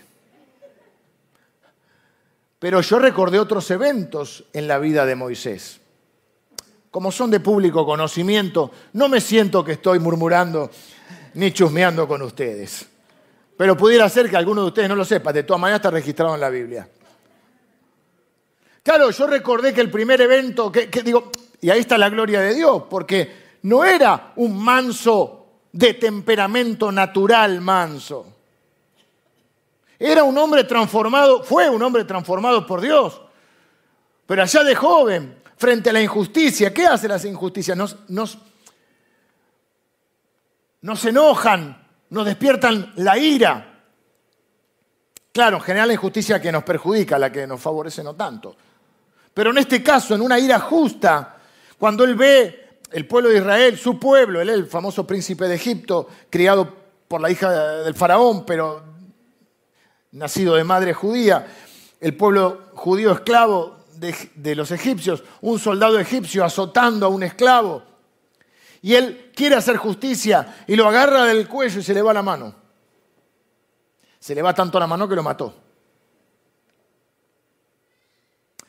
[2.60, 5.80] Pero yo recordé otros eventos en la vida de Moisés.
[6.92, 10.70] Como son de público conocimiento, no me siento que estoy murmurando
[11.34, 12.88] ni chusmeando con ustedes.
[13.58, 16.36] Pero pudiera ser que alguno de ustedes no lo sepa, de todas maneras está registrado
[16.36, 16.88] en la Biblia.
[18.86, 22.54] Claro, yo recordé que el primer evento, que, digo, y ahí está la gloria de
[22.54, 28.28] Dios, porque no era un manso de temperamento natural manso.
[29.98, 33.20] Era un hombre transformado, fue un hombre transformado por Dios.
[34.28, 37.76] Pero allá de joven, frente a la injusticia, ¿qué hace las injusticias?
[37.76, 38.38] Nos, nos,
[40.82, 43.82] nos enojan, nos despiertan la ira.
[45.32, 48.56] Claro, en general la injusticia que nos perjudica, la que nos favorece no tanto.
[49.36, 51.36] Pero en este caso, en una ira justa,
[51.78, 56.08] cuando él ve el pueblo de Israel, su pueblo, él el famoso príncipe de Egipto,
[56.30, 56.74] criado
[57.10, 57.52] por la hija
[57.84, 58.82] del faraón, pero
[60.14, 61.48] nacido de madre judía,
[62.00, 67.84] el pueblo judío esclavo de, los egipcios, un soldado egipcio azotando a un esclavo,
[68.82, 72.24] y él quiere hacer justicia y lo agarra del cuello y se le va la
[72.24, 72.56] mano.
[74.18, 75.65] Se le va tanto la mano que lo mató.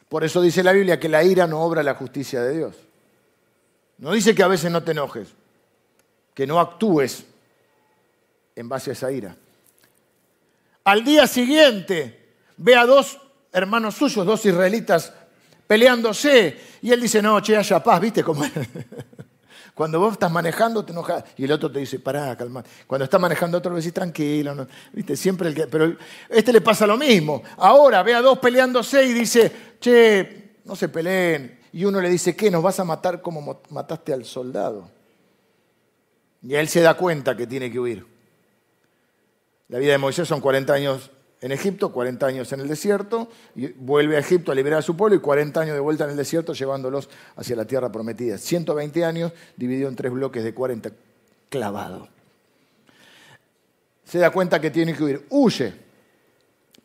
[0.08, 2.76] Por eso dice la Biblia que la ira no obra la justicia de Dios.
[3.98, 5.28] No dice que a veces no te enojes,
[6.34, 7.24] que no actúes
[8.54, 9.36] en base a esa ira.
[10.84, 13.18] Al día siguiente ve a dos
[13.52, 15.12] hermanos suyos, dos israelitas,
[15.66, 16.56] peleándose.
[16.82, 18.44] Y él dice, no, che, haya paz, ¿viste cómo
[19.76, 21.22] Cuando vos estás manejando, te enojas.
[21.36, 22.64] Y el otro te dice, pará, calma.
[22.86, 24.66] Cuando está manejando otro, le decís, tranquilo.
[24.90, 25.18] ¿Viste?
[25.18, 25.66] Siempre el que...
[25.66, 25.94] Pero
[26.30, 27.42] este le pasa lo mismo.
[27.58, 31.60] Ahora ve a dos peleándose y dice, che, no se peleen.
[31.74, 32.50] Y uno le dice, ¿qué?
[32.50, 34.88] ¿Nos vas a matar como mataste al soldado?
[36.40, 38.06] Y él se da cuenta que tiene que huir.
[39.68, 43.68] La vida de Moisés son 40 años en Egipto, 40 años en el desierto, y
[43.68, 46.16] vuelve a Egipto a liberar a su pueblo y 40 años de vuelta en el
[46.16, 48.38] desierto llevándolos hacia la tierra prometida.
[48.38, 50.90] 120 años dividido en tres bloques de 40,
[51.48, 52.08] clavado.
[54.04, 55.74] Se da cuenta que tiene que huir, huye,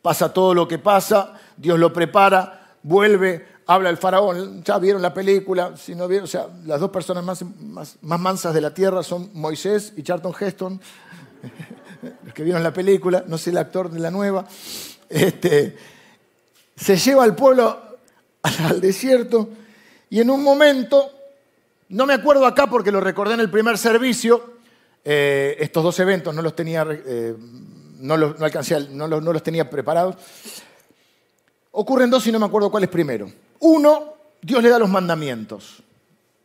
[0.02, 5.14] pasa todo lo que pasa, Dios lo prepara, vuelve, habla el faraón, ya vieron la
[5.14, 8.74] película, si no vieron, o sea, las dos personas más, más, más mansas de la
[8.74, 10.80] tierra son Moisés y Charlton Heston
[12.24, 14.46] los que vieron la película, no sé el actor de la nueva,
[15.08, 15.76] este,
[16.76, 17.80] se lleva al pueblo
[18.42, 19.50] al desierto
[20.10, 21.10] y en un momento,
[21.90, 24.54] no me acuerdo acá porque lo recordé en el primer servicio,
[25.04, 27.34] eh, estos dos eventos no los tenía, eh,
[27.98, 28.36] no, los,
[28.90, 30.16] no, no los tenía preparados,
[31.72, 33.30] ocurren dos y no me acuerdo cuál es primero.
[33.60, 35.82] Uno, Dios le da los mandamientos.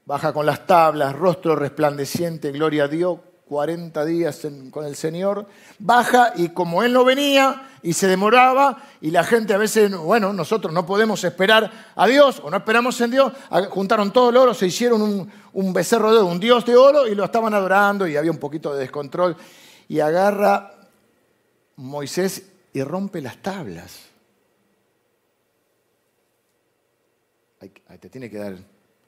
[0.06, 5.48] Baja con las tablas, rostro resplandeciente, gloria a Dios, 40 días con el Señor,
[5.80, 10.34] baja y como Él no venía y se demoraba y la gente a veces, bueno,
[10.34, 13.32] nosotros no podemos esperar a Dios o no esperamos en Dios,
[13.70, 17.24] juntaron todo el oro, se hicieron un, becerro de un dios de oro y lo
[17.24, 19.36] estaban adorando y había un poquito de descontrol
[19.88, 20.74] y agarra
[21.78, 24.08] Moisés y rompe las tablas.
[27.60, 28.56] Ahí te tiene que dar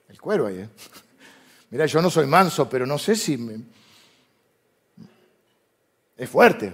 [0.08, 0.60] el cuero ahí.
[0.60, 0.70] ¿eh?
[1.72, 3.38] Mira, yo no soy manso, pero no sé si...
[3.38, 3.79] Me,
[6.20, 6.74] es fuerte.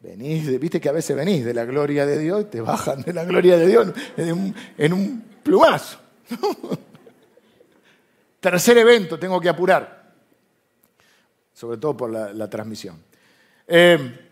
[0.00, 3.12] Venís, viste que a veces venís de la gloria de Dios y te bajan de
[3.12, 5.98] la gloria de Dios en un, plumazo.
[8.40, 10.12] Tercer evento, tengo que apurar,
[11.52, 12.96] sobre todo por la, transmisión.
[13.66, 14.28] Eh,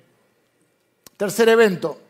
[1.17, 2.01] tercer evento,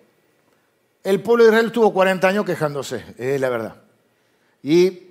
[1.03, 3.77] el pueblo de Israel estuvo 40 años quejándose, es la verdad.
[4.63, 5.11] Y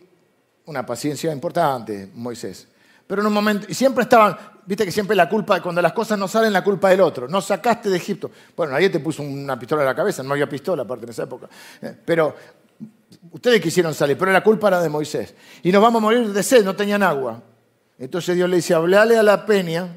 [0.65, 2.67] una paciencia importante, Moisés.
[3.07, 4.37] Pero en un momento, y siempre estaban,
[4.69, 7.27] viste que siempre la culpa, cuando las cosas no salen, la culpa del otro.
[7.27, 8.29] No sacaste de Egipto.
[8.55, 11.23] Bueno, nadie te puso una pistola en la cabeza, no había pistola aparte en esa
[11.23, 11.49] época.
[11.81, 12.35] Eh, pero
[13.31, 15.33] ustedes quisieron salir, pero la culpa era de Moisés.
[15.63, 17.41] Y nos vamos a morir de sed, no tenían agua.
[17.97, 19.87] Entonces Dios le dice, hablale a la peña,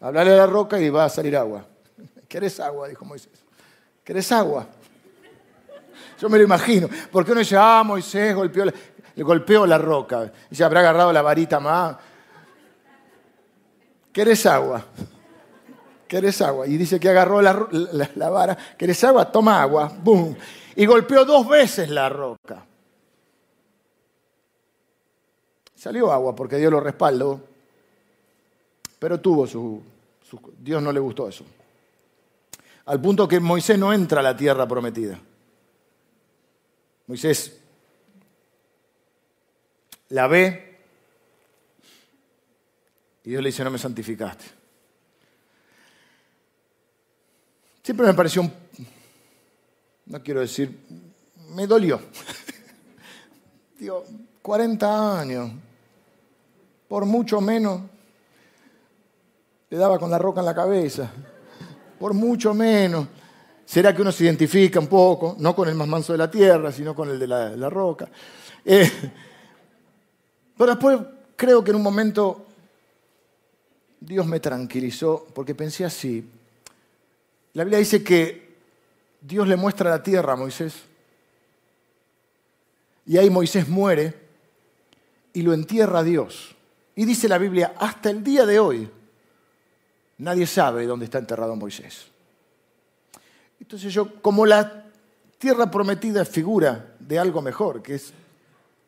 [0.00, 1.64] hablale a la roca y va a salir agua.
[2.28, 2.88] ¿Querés agua?
[2.88, 3.30] Dijo Moisés.
[4.02, 4.66] ¿Querés agua?
[6.20, 6.88] Yo me lo imagino.
[7.12, 8.74] Porque uno dice, ah, Moisés golpeó la,
[9.18, 10.32] golpeó la roca.
[10.50, 11.96] Y se habrá agarrado la varita más.
[14.18, 14.84] ¿Querés agua?
[16.08, 16.66] ¿Querés agua?
[16.66, 18.58] Y dice que agarró la, vara.
[18.76, 19.30] ¿Querés agua?
[19.30, 19.92] Toma agua.
[20.02, 20.34] ¡Bum!
[20.74, 22.66] Y golpeó dos veces la roca.
[25.72, 27.40] Salió agua porque Dios lo respaldó.
[28.98, 29.80] Pero tuvo su...
[30.58, 31.44] Dios no le gustó eso.
[32.86, 35.16] Al punto que Moisés no entra a la tierra prometida.
[37.06, 37.56] Moisés
[40.08, 40.67] la ve
[43.28, 44.46] y Dios le dice, no me santificaste.
[47.82, 48.50] Siempre me pareció un,
[50.06, 50.74] no quiero decir,
[51.50, 52.00] me dolió.
[53.78, 54.02] Digo,
[54.40, 55.50] 40 años,
[56.88, 57.82] por mucho menos,
[59.68, 61.10] le daba con la roca en la cabeza,
[62.00, 63.08] por mucho menos.
[63.66, 66.72] ¿Será que uno se identifica un poco, no con el más manso de la tierra,
[66.72, 68.08] sino con el de la, roca?
[68.64, 68.90] Eh,
[70.56, 70.98] pero después
[71.36, 72.46] creo que en un momento
[74.00, 76.28] Dios me tranquilizó porque pensé así.
[77.54, 78.56] La Biblia dice que
[79.20, 80.74] Dios le muestra la tierra a Moisés.
[83.06, 84.14] Y ahí Moisés muere
[85.32, 86.54] y lo entierra Dios.
[86.94, 88.90] Y dice la Biblia, hasta el día de hoy,
[90.18, 92.06] nadie sabe dónde está enterrado Moisés.
[93.60, 94.84] Entonces yo, como la
[95.38, 98.12] tierra prometida es figura de algo mejor, que es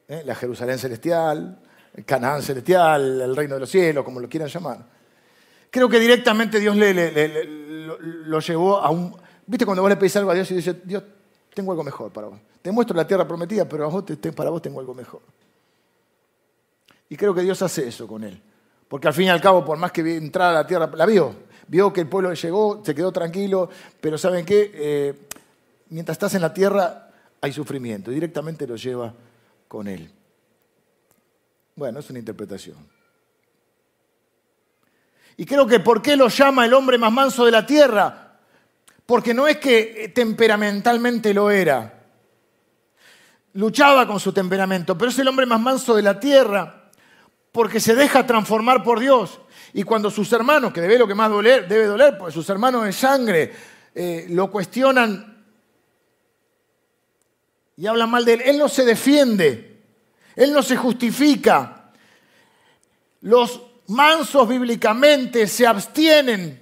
[0.09, 0.23] ¿eh?
[0.25, 1.59] la Jerusalén celestial,
[1.95, 4.85] el Canaán celestial, el reino de los cielos, como lo quieran llamar,
[5.71, 9.15] creo que directamente Dios lo, llevó a un...
[9.47, 11.03] ¿Viste cuando vos le pedís algo a Dios y dices, Dios,
[11.55, 12.39] tengo algo mejor para vos?
[12.63, 14.05] Te muestro la tierra prometida, pero
[14.37, 15.23] para vos tengo algo mejor.
[17.09, 18.41] Y creo que Dios hace eso con él.
[18.89, 21.35] Porque al fin y al cabo, por más que entrara a la tierra, la vio,
[21.69, 24.71] vio que el pueblo llegó, se quedó tranquilo, pero ¿saben qué?
[24.75, 25.15] Eh,
[25.91, 27.11] mientras estás en la tierra
[27.41, 29.15] hay sufrimiento, directamente lo lleva
[29.69, 30.11] con él.
[31.77, 32.77] Bueno, es una interpretación.
[35.41, 38.37] Y creo que ¿por qué lo llama el hombre más manso de la tierra?
[39.07, 42.05] Porque no es que temperamentalmente lo era.
[43.55, 46.91] Luchaba con su temperamento, pero es el hombre más manso de la tierra
[47.53, 49.41] porque se deja transformar por Dios.
[49.73, 52.85] Y cuando sus hermanos, que debe lo que más doler, debe doler, porque sus hermanos
[52.85, 53.55] de sangre
[53.95, 55.43] eh, lo cuestionan
[57.79, 59.85] y hablan mal de él, él no se defiende,
[60.37, 61.93] él no se justifica.
[63.23, 66.61] Los mansos bíblicamente se abstienen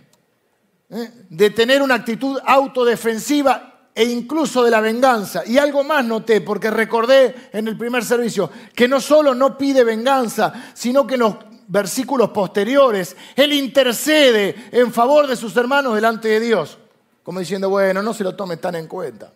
[0.91, 5.43] eh, de tener una actitud autodefensiva e incluso de la venganza.
[5.47, 9.85] Y algo más noté, porque recordé en el primer servicio, que no solo no pide
[9.85, 11.37] venganza, sino que nos
[11.69, 16.79] versículos posteriores, Él intercede en favor de sus hermanos delante de Dios,
[17.23, 19.33] como diciendo, bueno, no se lo tome tan en cuenta.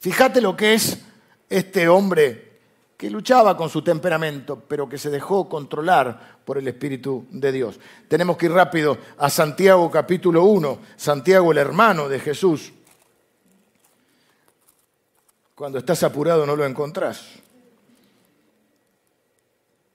[0.00, 0.98] Fíjate lo que es
[1.48, 2.53] este hombre
[2.96, 7.80] que luchaba con su temperamento, pero que se dejó controlar por el Espíritu de Dios.
[8.08, 12.72] Tenemos que ir rápido a Santiago capítulo 1, Santiago el hermano de Jesús.
[15.54, 17.26] Cuando estás apurado no lo encontrás.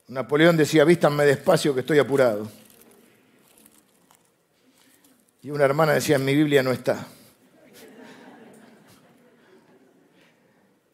[0.08, 2.50] Napoleón decía, vístanme despacio que estoy apurado.
[5.42, 7.08] Y una hermana decía, en mi Biblia no está.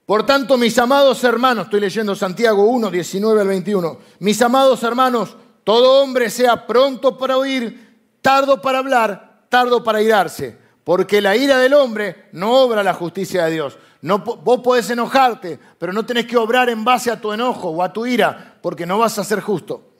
[0.06, 5.36] Por tanto, mis amados hermanos, estoy leyendo Santiago 1, 19 al 21, mis amados hermanos,
[5.64, 11.58] todo hombre sea pronto para oír, tardo para hablar, tardo para irarse, porque la ira
[11.58, 13.80] del hombre no obra la justicia de Dios.
[14.02, 17.82] No, vos podés enojarte, pero no tenés que obrar en base a tu enojo o
[17.82, 19.95] a tu ira, porque no vas a ser justo.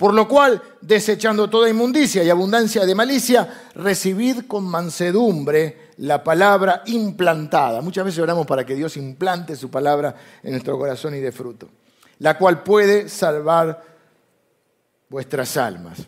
[0.00, 6.82] Por lo cual, desechando toda inmundicia y abundancia de malicia, recibid con mansedumbre la palabra
[6.86, 7.82] implantada.
[7.82, 11.68] Muchas veces oramos para que Dios implante su palabra en nuestro corazón y de fruto,
[12.20, 13.84] la cual puede salvar
[15.10, 15.98] vuestras almas.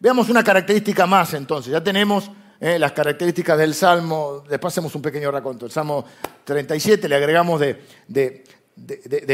[0.00, 1.70] Veamos una característica más entonces.
[1.70, 5.66] Ya tenemos eh, las características del Salmo, después hacemos un pequeño raconto.
[5.66, 6.06] El Salmo
[6.44, 8.42] 37 le agregamos de, de,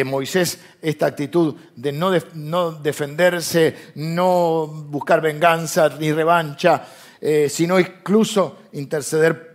[0.04, 6.84] Moisés esta actitud de no, no, defenderse, no buscar venganza ni revancha,
[7.20, 9.48] eh, sino incluso interceder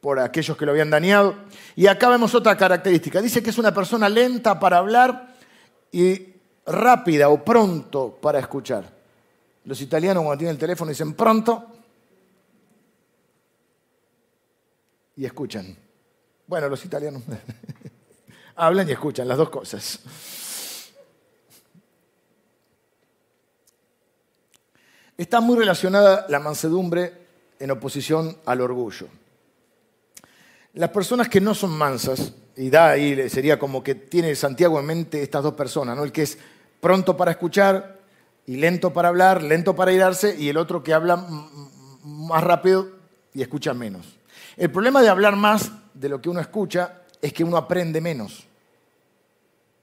[0.00, 1.34] por aquellos que lo habían dañado.
[1.76, 3.20] Y acá vemos otra característica.
[3.20, 5.34] Dice que es una persona lenta para hablar
[5.92, 6.34] y
[6.66, 8.84] rápida o pronto para escuchar.
[9.64, 11.66] Los italianos cuando tienen el teléfono dicen pronto
[15.16, 15.76] y escuchan.
[16.46, 17.22] Bueno, los italianos
[18.60, 20.00] hablan y escuchan las dos cosas.
[25.16, 27.12] Está muy relacionada la mansedumbre
[27.58, 29.06] en oposición al orgullo.
[30.74, 34.86] Las personas que no son mansas, y da ahí, sería como que tiene Santiago en
[34.86, 36.04] mente estas dos personas, ¿no?
[36.04, 36.38] El que es
[36.80, 37.98] pronto para escuchar
[38.46, 41.16] y lento para hablar, lento para irarse, y el otro que habla
[42.02, 42.88] más rápido
[43.34, 44.16] y escucha menos.
[44.56, 48.46] El problema de hablar más de lo que uno escucha es que uno aprende menos,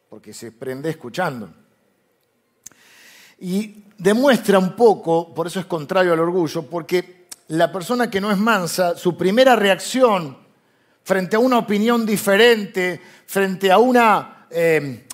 [0.10, 1.50] porque se aprende escuchando.
[3.40, 8.32] Y demuestra un poco, por eso es contrario al orgullo, porque la persona que no
[8.32, 10.38] es mansa, su primera reacción
[11.04, 15.08] frente a una opinión diferente, frente a una, eh,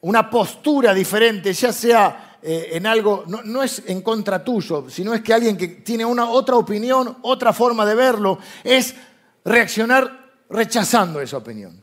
[0.00, 5.14] una postura diferente, ya sea eh, en algo, no, no, es en contra tuyo, sino
[5.14, 8.94] es que alguien que tiene una otra opinión, otra forma de verlo, es
[9.44, 11.80] reaccionar rechazando esa opinión,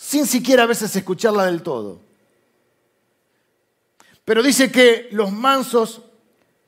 [0.00, 2.00] sin siquiera a veces escucharla del todo.
[4.24, 6.00] Pero dice que los mansos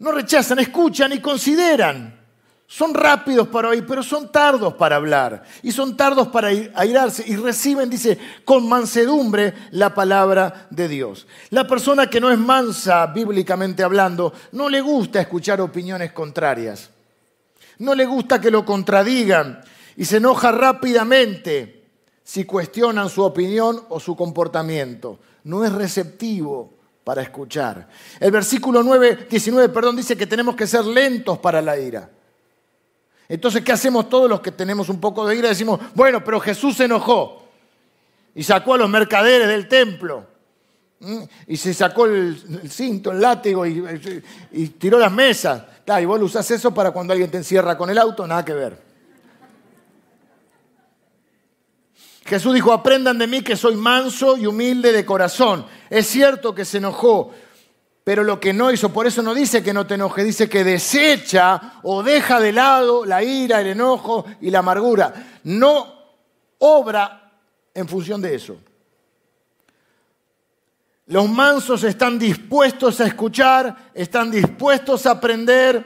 [0.01, 2.20] no rechazan, escuchan y consideran.
[2.66, 5.45] Son rápidos para oír, pero son tardos para hablar.
[5.62, 7.24] Y son tardos para airarse.
[7.26, 11.26] Y reciben, dice, con mansedumbre la palabra de Dios.
[11.49, 16.91] La persona que no es mansa, bíblicamente hablando, no le gusta escuchar opiniones contrarias.
[17.78, 19.62] No le gusta que lo contradigan.
[19.97, 21.82] Y se enoja rápidamente
[22.24, 25.18] si cuestionan su opinión o su comportamiento.
[25.44, 26.72] No es receptivo
[27.04, 27.88] para escuchar.
[28.20, 32.08] El versículo 9, 19 perdón, dice que tenemos que ser lentos para la ira.
[33.28, 35.48] Entonces, ¿qué hacemos todos los que tenemos un poco de ira?
[35.48, 37.42] Decimos, bueno, pero Jesús se enojó
[38.34, 40.26] y sacó a los mercaderes del templo.
[41.48, 45.64] Y se sacó el, cinto, el látigo y, tiró las mesas.
[46.00, 48.52] y vos lo usás eso para cuando alguien te encierra con el auto, nada que
[48.52, 48.91] ver.
[52.24, 55.66] Jesús dijo, aprendan de mí que soy manso y humilde de corazón.
[55.90, 57.32] Es cierto que se enojó,
[58.04, 60.64] pero lo que no hizo, por eso no dice que no te enoje, dice que
[60.64, 65.40] desecha o deja de lado la ira, el enojo y la amargura.
[65.44, 66.02] No
[66.58, 67.32] obra
[67.74, 68.56] en función de eso.
[71.06, 75.84] Los mansos están dispuestos a escuchar, están dispuestos a aprender,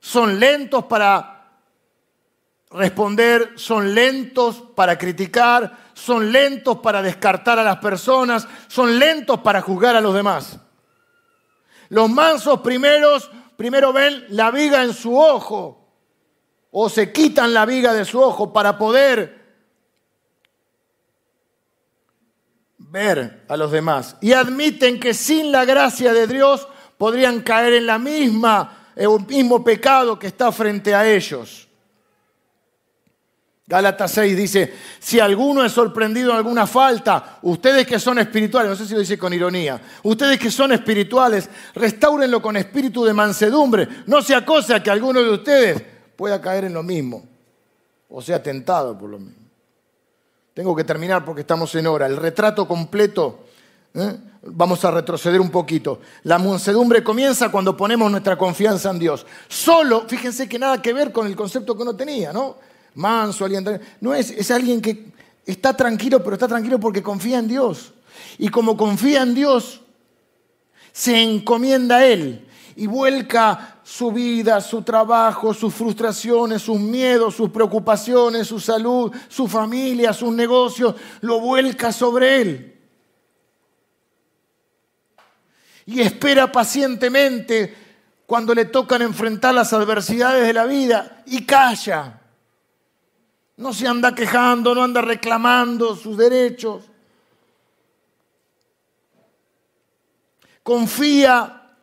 [0.00, 1.39] son lentos para
[2.70, 9.60] responder, son lentos para criticar, son lentos para descartar a las personas, son lentos para
[9.60, 10.58] juzgar a los demás.
[11.88, 15.76] Los mansos primeros, primero ven la viga en su ojo
[16.70, 19.40] o se quitan la viga de su ojo para poder
[22.78, 27.86] ver a los demás y admiten que sin la gracia de Dios podrían caer en
[27.86, 31.69] la misma, el mismo pecado que está frente a ellos.
[33.70, 38.74] Gálatas 6 dice, si alguno es sorprendido en alguna falta, ustedes que son espirituales, no
[38.74, 43.86] sé si lo dice con ironía, ustedes que son espirituales, restáurenlo con espíritu de mansedumbre,
[44.06, 45.82] no sea cosa que alguno de ustedes
[46.16, 47.24] pueda caer en lo mismo,
[48.08, 49.46] o sea tentado por lo mismo.
[50.52, 52.06] Tengo que terminar porque estamos en hora.
[52.06, 53.44] El retrato completo,
[53.94, 54.16] ¿eh?
[54.42, 56.00] vamos a retroceder un poquito.
[56.24, 59.24] La mansedumbre comienza cuando ponemos nuestra confianza en Dios.
[59.46, 62.56] Solo, fíjense que nada que ver con el concepto que uno tenía, ¿no?
[62.94, 63.80] Manso, alguien...
[64.00, 65.12] No es, es alguien que
[65.46, 67.92] está tranquilo, pero está tranquilo porque confía en Dios.
[68.38, 69.80] Y como confía en Dios,
[70.92, 77.50] se encomienda a Él y vuelca su vida, su trabajo, sus frustraciones, sus miedos, sus
[77.50, 82.80] preocupaciones, su salud, su familia, sus negocios, lo vuelca sobre Él.
[85.86, 87.74] Y espera pacientemente
[88.26, 92.19] cuando le tocan enfrentar las adversidades de la vida y calla.
[93.60, 96.82] No se anda quejando, no anda reclamando sus derechos.
[100.62, 101.74] Confía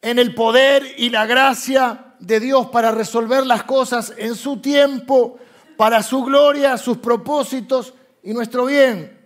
[0.00, 5.38] en el poder y la gracia de Dios para resolver las cosas en su tiempo,
[5.76, 7.92] para su gloria, sus propósitos
[8.22, 9.20] y nuestro bien.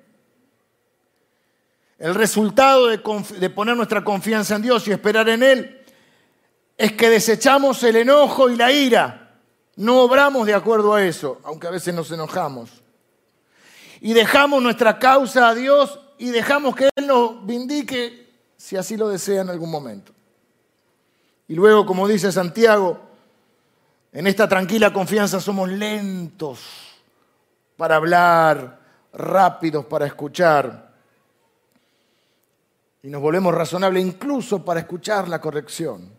[2.01, 2.99] El resultado de,
[3.51, 5.85] poner nuestra confianza en Dios y esperar en Él
[6.77, 9.24] es que desechamos el enojo y la ira
[9.77, 12.71] no obramos de acuerdo a eso, aunque a veces nos enojamos.
[14.01, 19.09] Y dejamos nuestra causa a Dios y dejamos que Él nos vindique si así lo
[19.09, 20.13] desea en algún momento.
[21.49, 23.01] Y luego, como dice Santiago,
[24.13, 26.61] en esta tranquila confianza somos lentos
[27.77, 28.81] para hablar,
[29.13, 30.93] rápidos para escuchar.
[33.03, 36.11] Y nos volvemos razonables incluso para escuchar la corrección.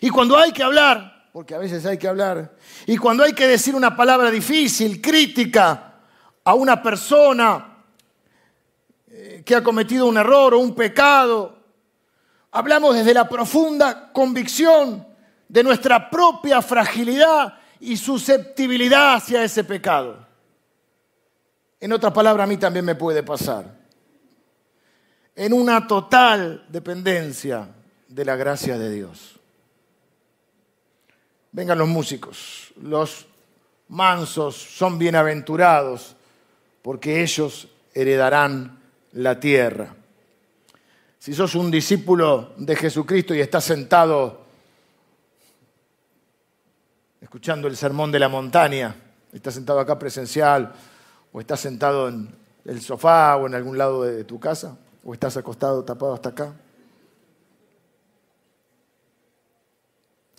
[0.00, 2.56] Y cuando hay que hablar, porque a veces hay que hablar.
[2.86, 5.94] Y cuando hay que decir una palabra difícil, crítica
[6.44, 7.84] a una persona
[9.08, 11.58] eh, que ha cometido un error o un pecado,
[12.50, 15.06] hablamos desde la profunda convicción
[15.48, 20.26] de nuestra propia fragilidad y susceptibilidad hacia ese pecado.
[21.80, 23.78] En otras palabras, a mí también me puede pasar.
[25.36, 27.68] En una total dependencia
[28.08, 29.37] de la gracia de Dios.
[31.58, 33.26] Vengan los músicos, los
[33.88, 36.14] mansos son bienaventurados
[36.82, 38.78] porque ellos heredarán
[39.10, 39.92] la tierra.
[41.18, 44.42] Si sos un discípulo de Jesucristo y estás sentado
[47.20, 48.94] escuchando el sermón de la montaña,
[49.32, 50.72] estás sentado acá presencial
[51.32, 52.32] o estás sentado en
[52.66, 56.52] el sofá o en algún lado de tu casa o estás acostado tapado hasta acá,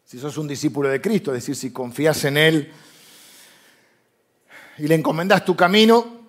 [0.09, 2.71] si sos un discípulo de Cristo, es decir, si confías en Él
[4.79, 6.21] y le encomendas tu camino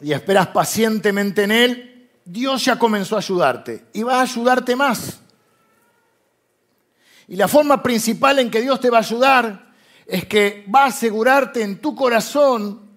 [0.00, 5.20] y esperas pacientemente en Él, Dios ya comenzó a ayudarte y va a ayudarte más.
[7.26, 9.70] Y la forma principal en que Dios te va a ayudar
[10.06, 12.88] es que va a asegurarte en tu corazón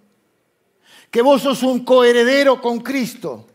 [1.09, 3.45] que vos sos un coheredero con Cristo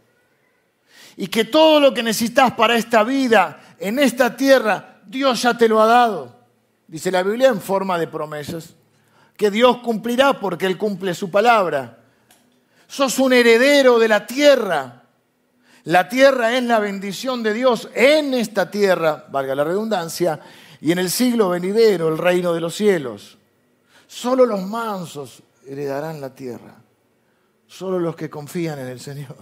[1.17, 5.69] y que todo lo que necesitas para esta vida, en esta tierra, Dios ya te
[5.69, 6.37] lo ha dado.
[6.87, 8.75] Dice la Biblia en forma de promesas.
[9.37, 11.99] Que Dios cumplirá porque Él cumple su palabra.
[12.87, 15.03] Sos un heredero de la tierra.
[15.85, 20.41] La tierra es la bendición de Dios en esta tierra, valga la redundancia,
[20.81, 23.39] y en el siglo venidero el reino de los cielos.
[24.09, 26.75] Solo los mansos heredarán la tierra.
[27.69, 29.37] Solo los que confían en el Señor.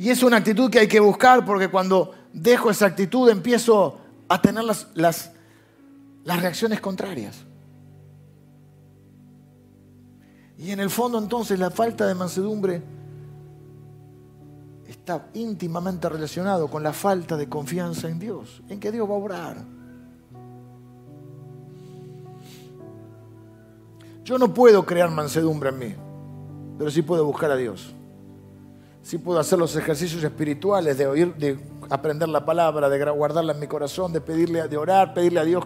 [0.00, 3.98] Y es una actitud que hay que buscar porque cuando dejo esa actitud empiezo
[4.30, 5.30] a tener las, las,
[6.24, 7.36] reacciones contrarias.
[10.56, 12.82] Y en el fondo entonces la falta de mansedumbre
[14.88, 19.18] está íntimamente relacionado con la falta de confianza en Dios, en que Dios va a
[19.18, 19.56] obrar.
[24.24, 25.94] Yo no puedo crear mansedumbre en mí,
[26.78, 27.94] pero sí puedo buscar a Dios
[29.02, 33.60] sí puedo hacer los ejercicios espirituales de oír, de aprender la palabra, de guardarla en
[33.60, 35.64] mi corazón, de pedirle, de orar, pedirle a Dios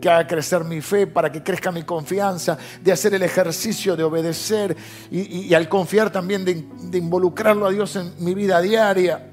[0.00, 4.04] que haga crecer mi fe para que crezca mi confianza, de hacer el ejercicio de
[4.04, 4.76] obedecer
[5.10, 9.30] y, al confiar también de, de involucrarlo a Dios en mi vida diaria.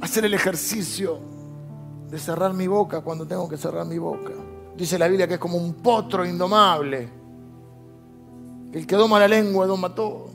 [0.00, 1.18] Hacer el ejercicio
[2.10, 4.32] de cerrar mi boca cuando tengo que cerrar mi boca.
[4.76, 7.08] Dice la Biblia que es como un potro indomable.
[8.72, 10.29] El que doma la lengua doma todo.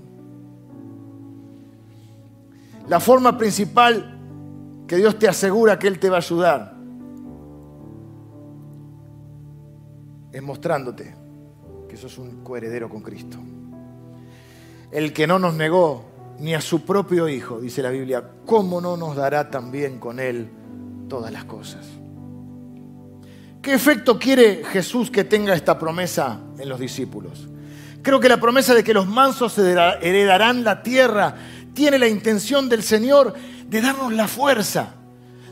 [2.88, 4.16] La forma principal
[4.88, 6.76] que Dios te asegura que Él te va a ayudar
[10.32, 11.16] es mostrándote
[11.90, 13.38] que sos un coheredero con Cristo.
[14.92, 16.06] El que no nos negó
[16.40, 20.50] ni a su propio Hijo, dice la Biblia, ¿cómo no nos dará también con Él
[21.08, 21.86] todas las cosas?
[23.62, 27.48] ¿Qué efecto quiere Jesús que tenga esta promesa en los discípulos?
[28.04, 31.36] Creo que la promesa de que los mansos heredarán la tierra
[31.76, 33.36] tiene la intención del Señor
[33.68, 34.96] de darnos la fuerza,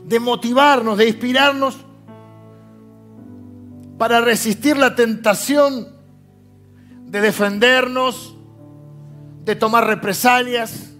[0.04, 1.76] de motivarnos, de inspirarnos
[3.96, 5.94] para resistir la tentación
[7.06, 8.34] de defendernos,
[9.44, 10.90] de tomar represalias,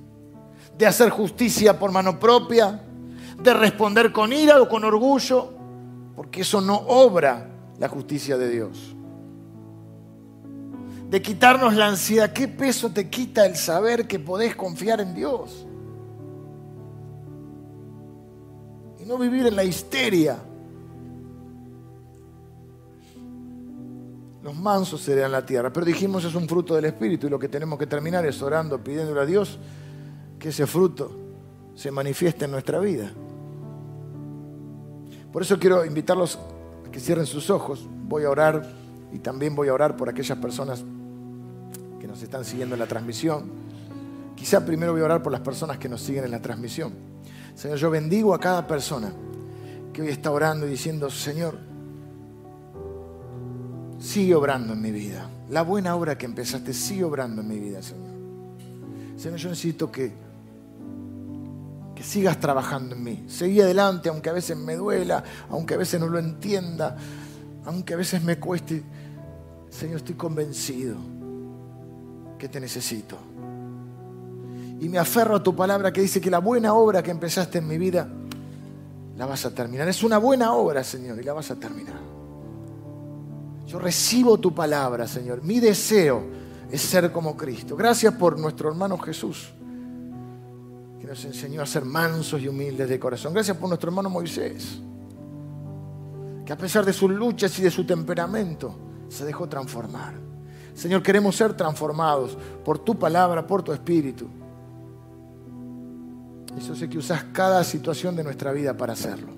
[0.78, 2.84] de hacer justicia por mano propia,
[3.42, 5.52] de responder con ira o con orgullo,
[6.14, 8.93] porque eso no obra la justicia de Dios
[11.10, 12.32] de quitarnos la ansiedad.
[12.32, 15.66] ¿Qué peso te quita el saber que podés confiar en Dios?
[19.00, 20.38] Y no vivir en la histeria.
[24.42, 25.72] Los mansos serían la tierra.
[25.72, 28.82] Pero dijimos es un fruto del Espíritu y lo que tenemos que terminar es orando,
[28.82, 29.58] pidiéndole a Dios
[30.38, 31.10] que ese fruto
[31.74, 33.10] se manifieste en nuestra vida.
[35.32, 36.38] Por eso quiero invitarlos
[36.86, 37.88] a que cierren sus ojos.
[38.06, 38.83] Voy a orar
[39.14, 40.84] y también voy a orar por aquellas personas
[42.14, 43.50] nos están siguiendo en la transmisión.
[44.36, 46.92] Quizá primero voy a orar por las personas que nos siguen en la transmisión.
[47.54, 49.12] Señor, yo bendigo a cada persona
[49.92, 51.58] que hoy está orando y diciendo, Señor,
[53.98, 55.28] sigue obrando en mi vida.
[55.50, 58.14] La buena obra que empezaste sigue obrando en mi vida, Señor.
[59.16, 60.12] Señor, yo necesito que,
[61.94, 63.24] que sigas trabajando en mí.
[63.28, 66.96] Seguí adelante, aunque a veces me duela, aunque a veces no lo entienda,
[67.64, 68.82] aunque a veces me cueste.
[69.74, 70.94] Señor, estoy convencido
[72.38, 73.18] que te necesito.
[74.80, 77.66] Y me aferro a tu palabra que dice que la buena obra que empezaste en
[77.66, 78.08] mi vida
[79.16, 79.88] la vas a terminar.
[79.88, 81.98] Es una buena obra, Señor, y la vas a terminar.
[83.66, 85.42] Yo recibo tu palabra, Señor.
[85.42, 86.22] Mi deseo
[86.70, 87.74] es ser como Cristo.
[87.74, 89.52] Gracias por nuestro hermano Jesús,
[91.00, 93.34] que nos enseñó a ser mansos y humildes de corazón.
[93.34, 94.78] Gracias por nuestro hermano Moisés,
[96.46, 100.14] que a pesar de sus luchas y de su temperamento, se dejó transformar.
[100.74, 104.26] Señor, queremos ser transformados por tu palabra, por tu espíritu.
[106.58, 109.32] Eso sé que usas cada situación de nuestra vida para hacerlo.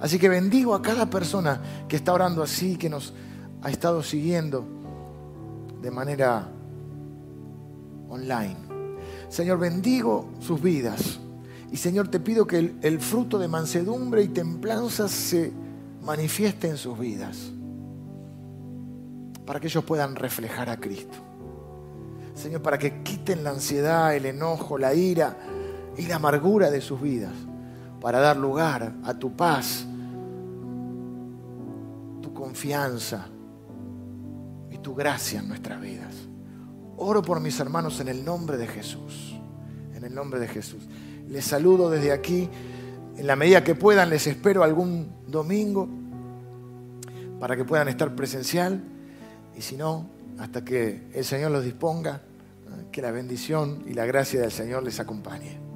[0.00, 3.12] Así que bendigo a cada persona que está orando así, que nos
[3.62, 4.64] ha estado siguiendo
[5.82, 6.48] de manera
[8.08, 8.56] online.
[9.28, 11.18] Señor, bendigo sus vidas.
[11.70, 15.52] Y Señor, te pido que el, el, fruto de mansedumbre y templanza se
[16.02, 17.52] manifieste en sus vidas.
[19.48, 21.16] Para que ellos puedan reflejar a Cristo.
[22.34, 25.38] Señor, para que quiten la ansiedad, el enojo, la ira
[25.96, 27.32] y la amargura de sus vidas.
[27.98, 29.86] Para dar lugar a tu paz,
[32.20, 33.28] tu confianza
[34.70, 36.14] y tu gracia en nuestras vidas.
[36.98, 39.34] Oro por mis hermanos en el nombre de Jesús.
[39.94, 40.86] En el nombre de Jesús.
[41.26, 42.50] Les saludo desde aquí.
[43.16, 45.88] En la medida que puedan, les espero algún domingo
[47.40, 48.97] para que puedan estar presencial.
[49.58, 52.22] Y si no, hasta que el Señor los disponga,
[52.92, 55.67] que la bendición y la gracia del Señor les acompañe.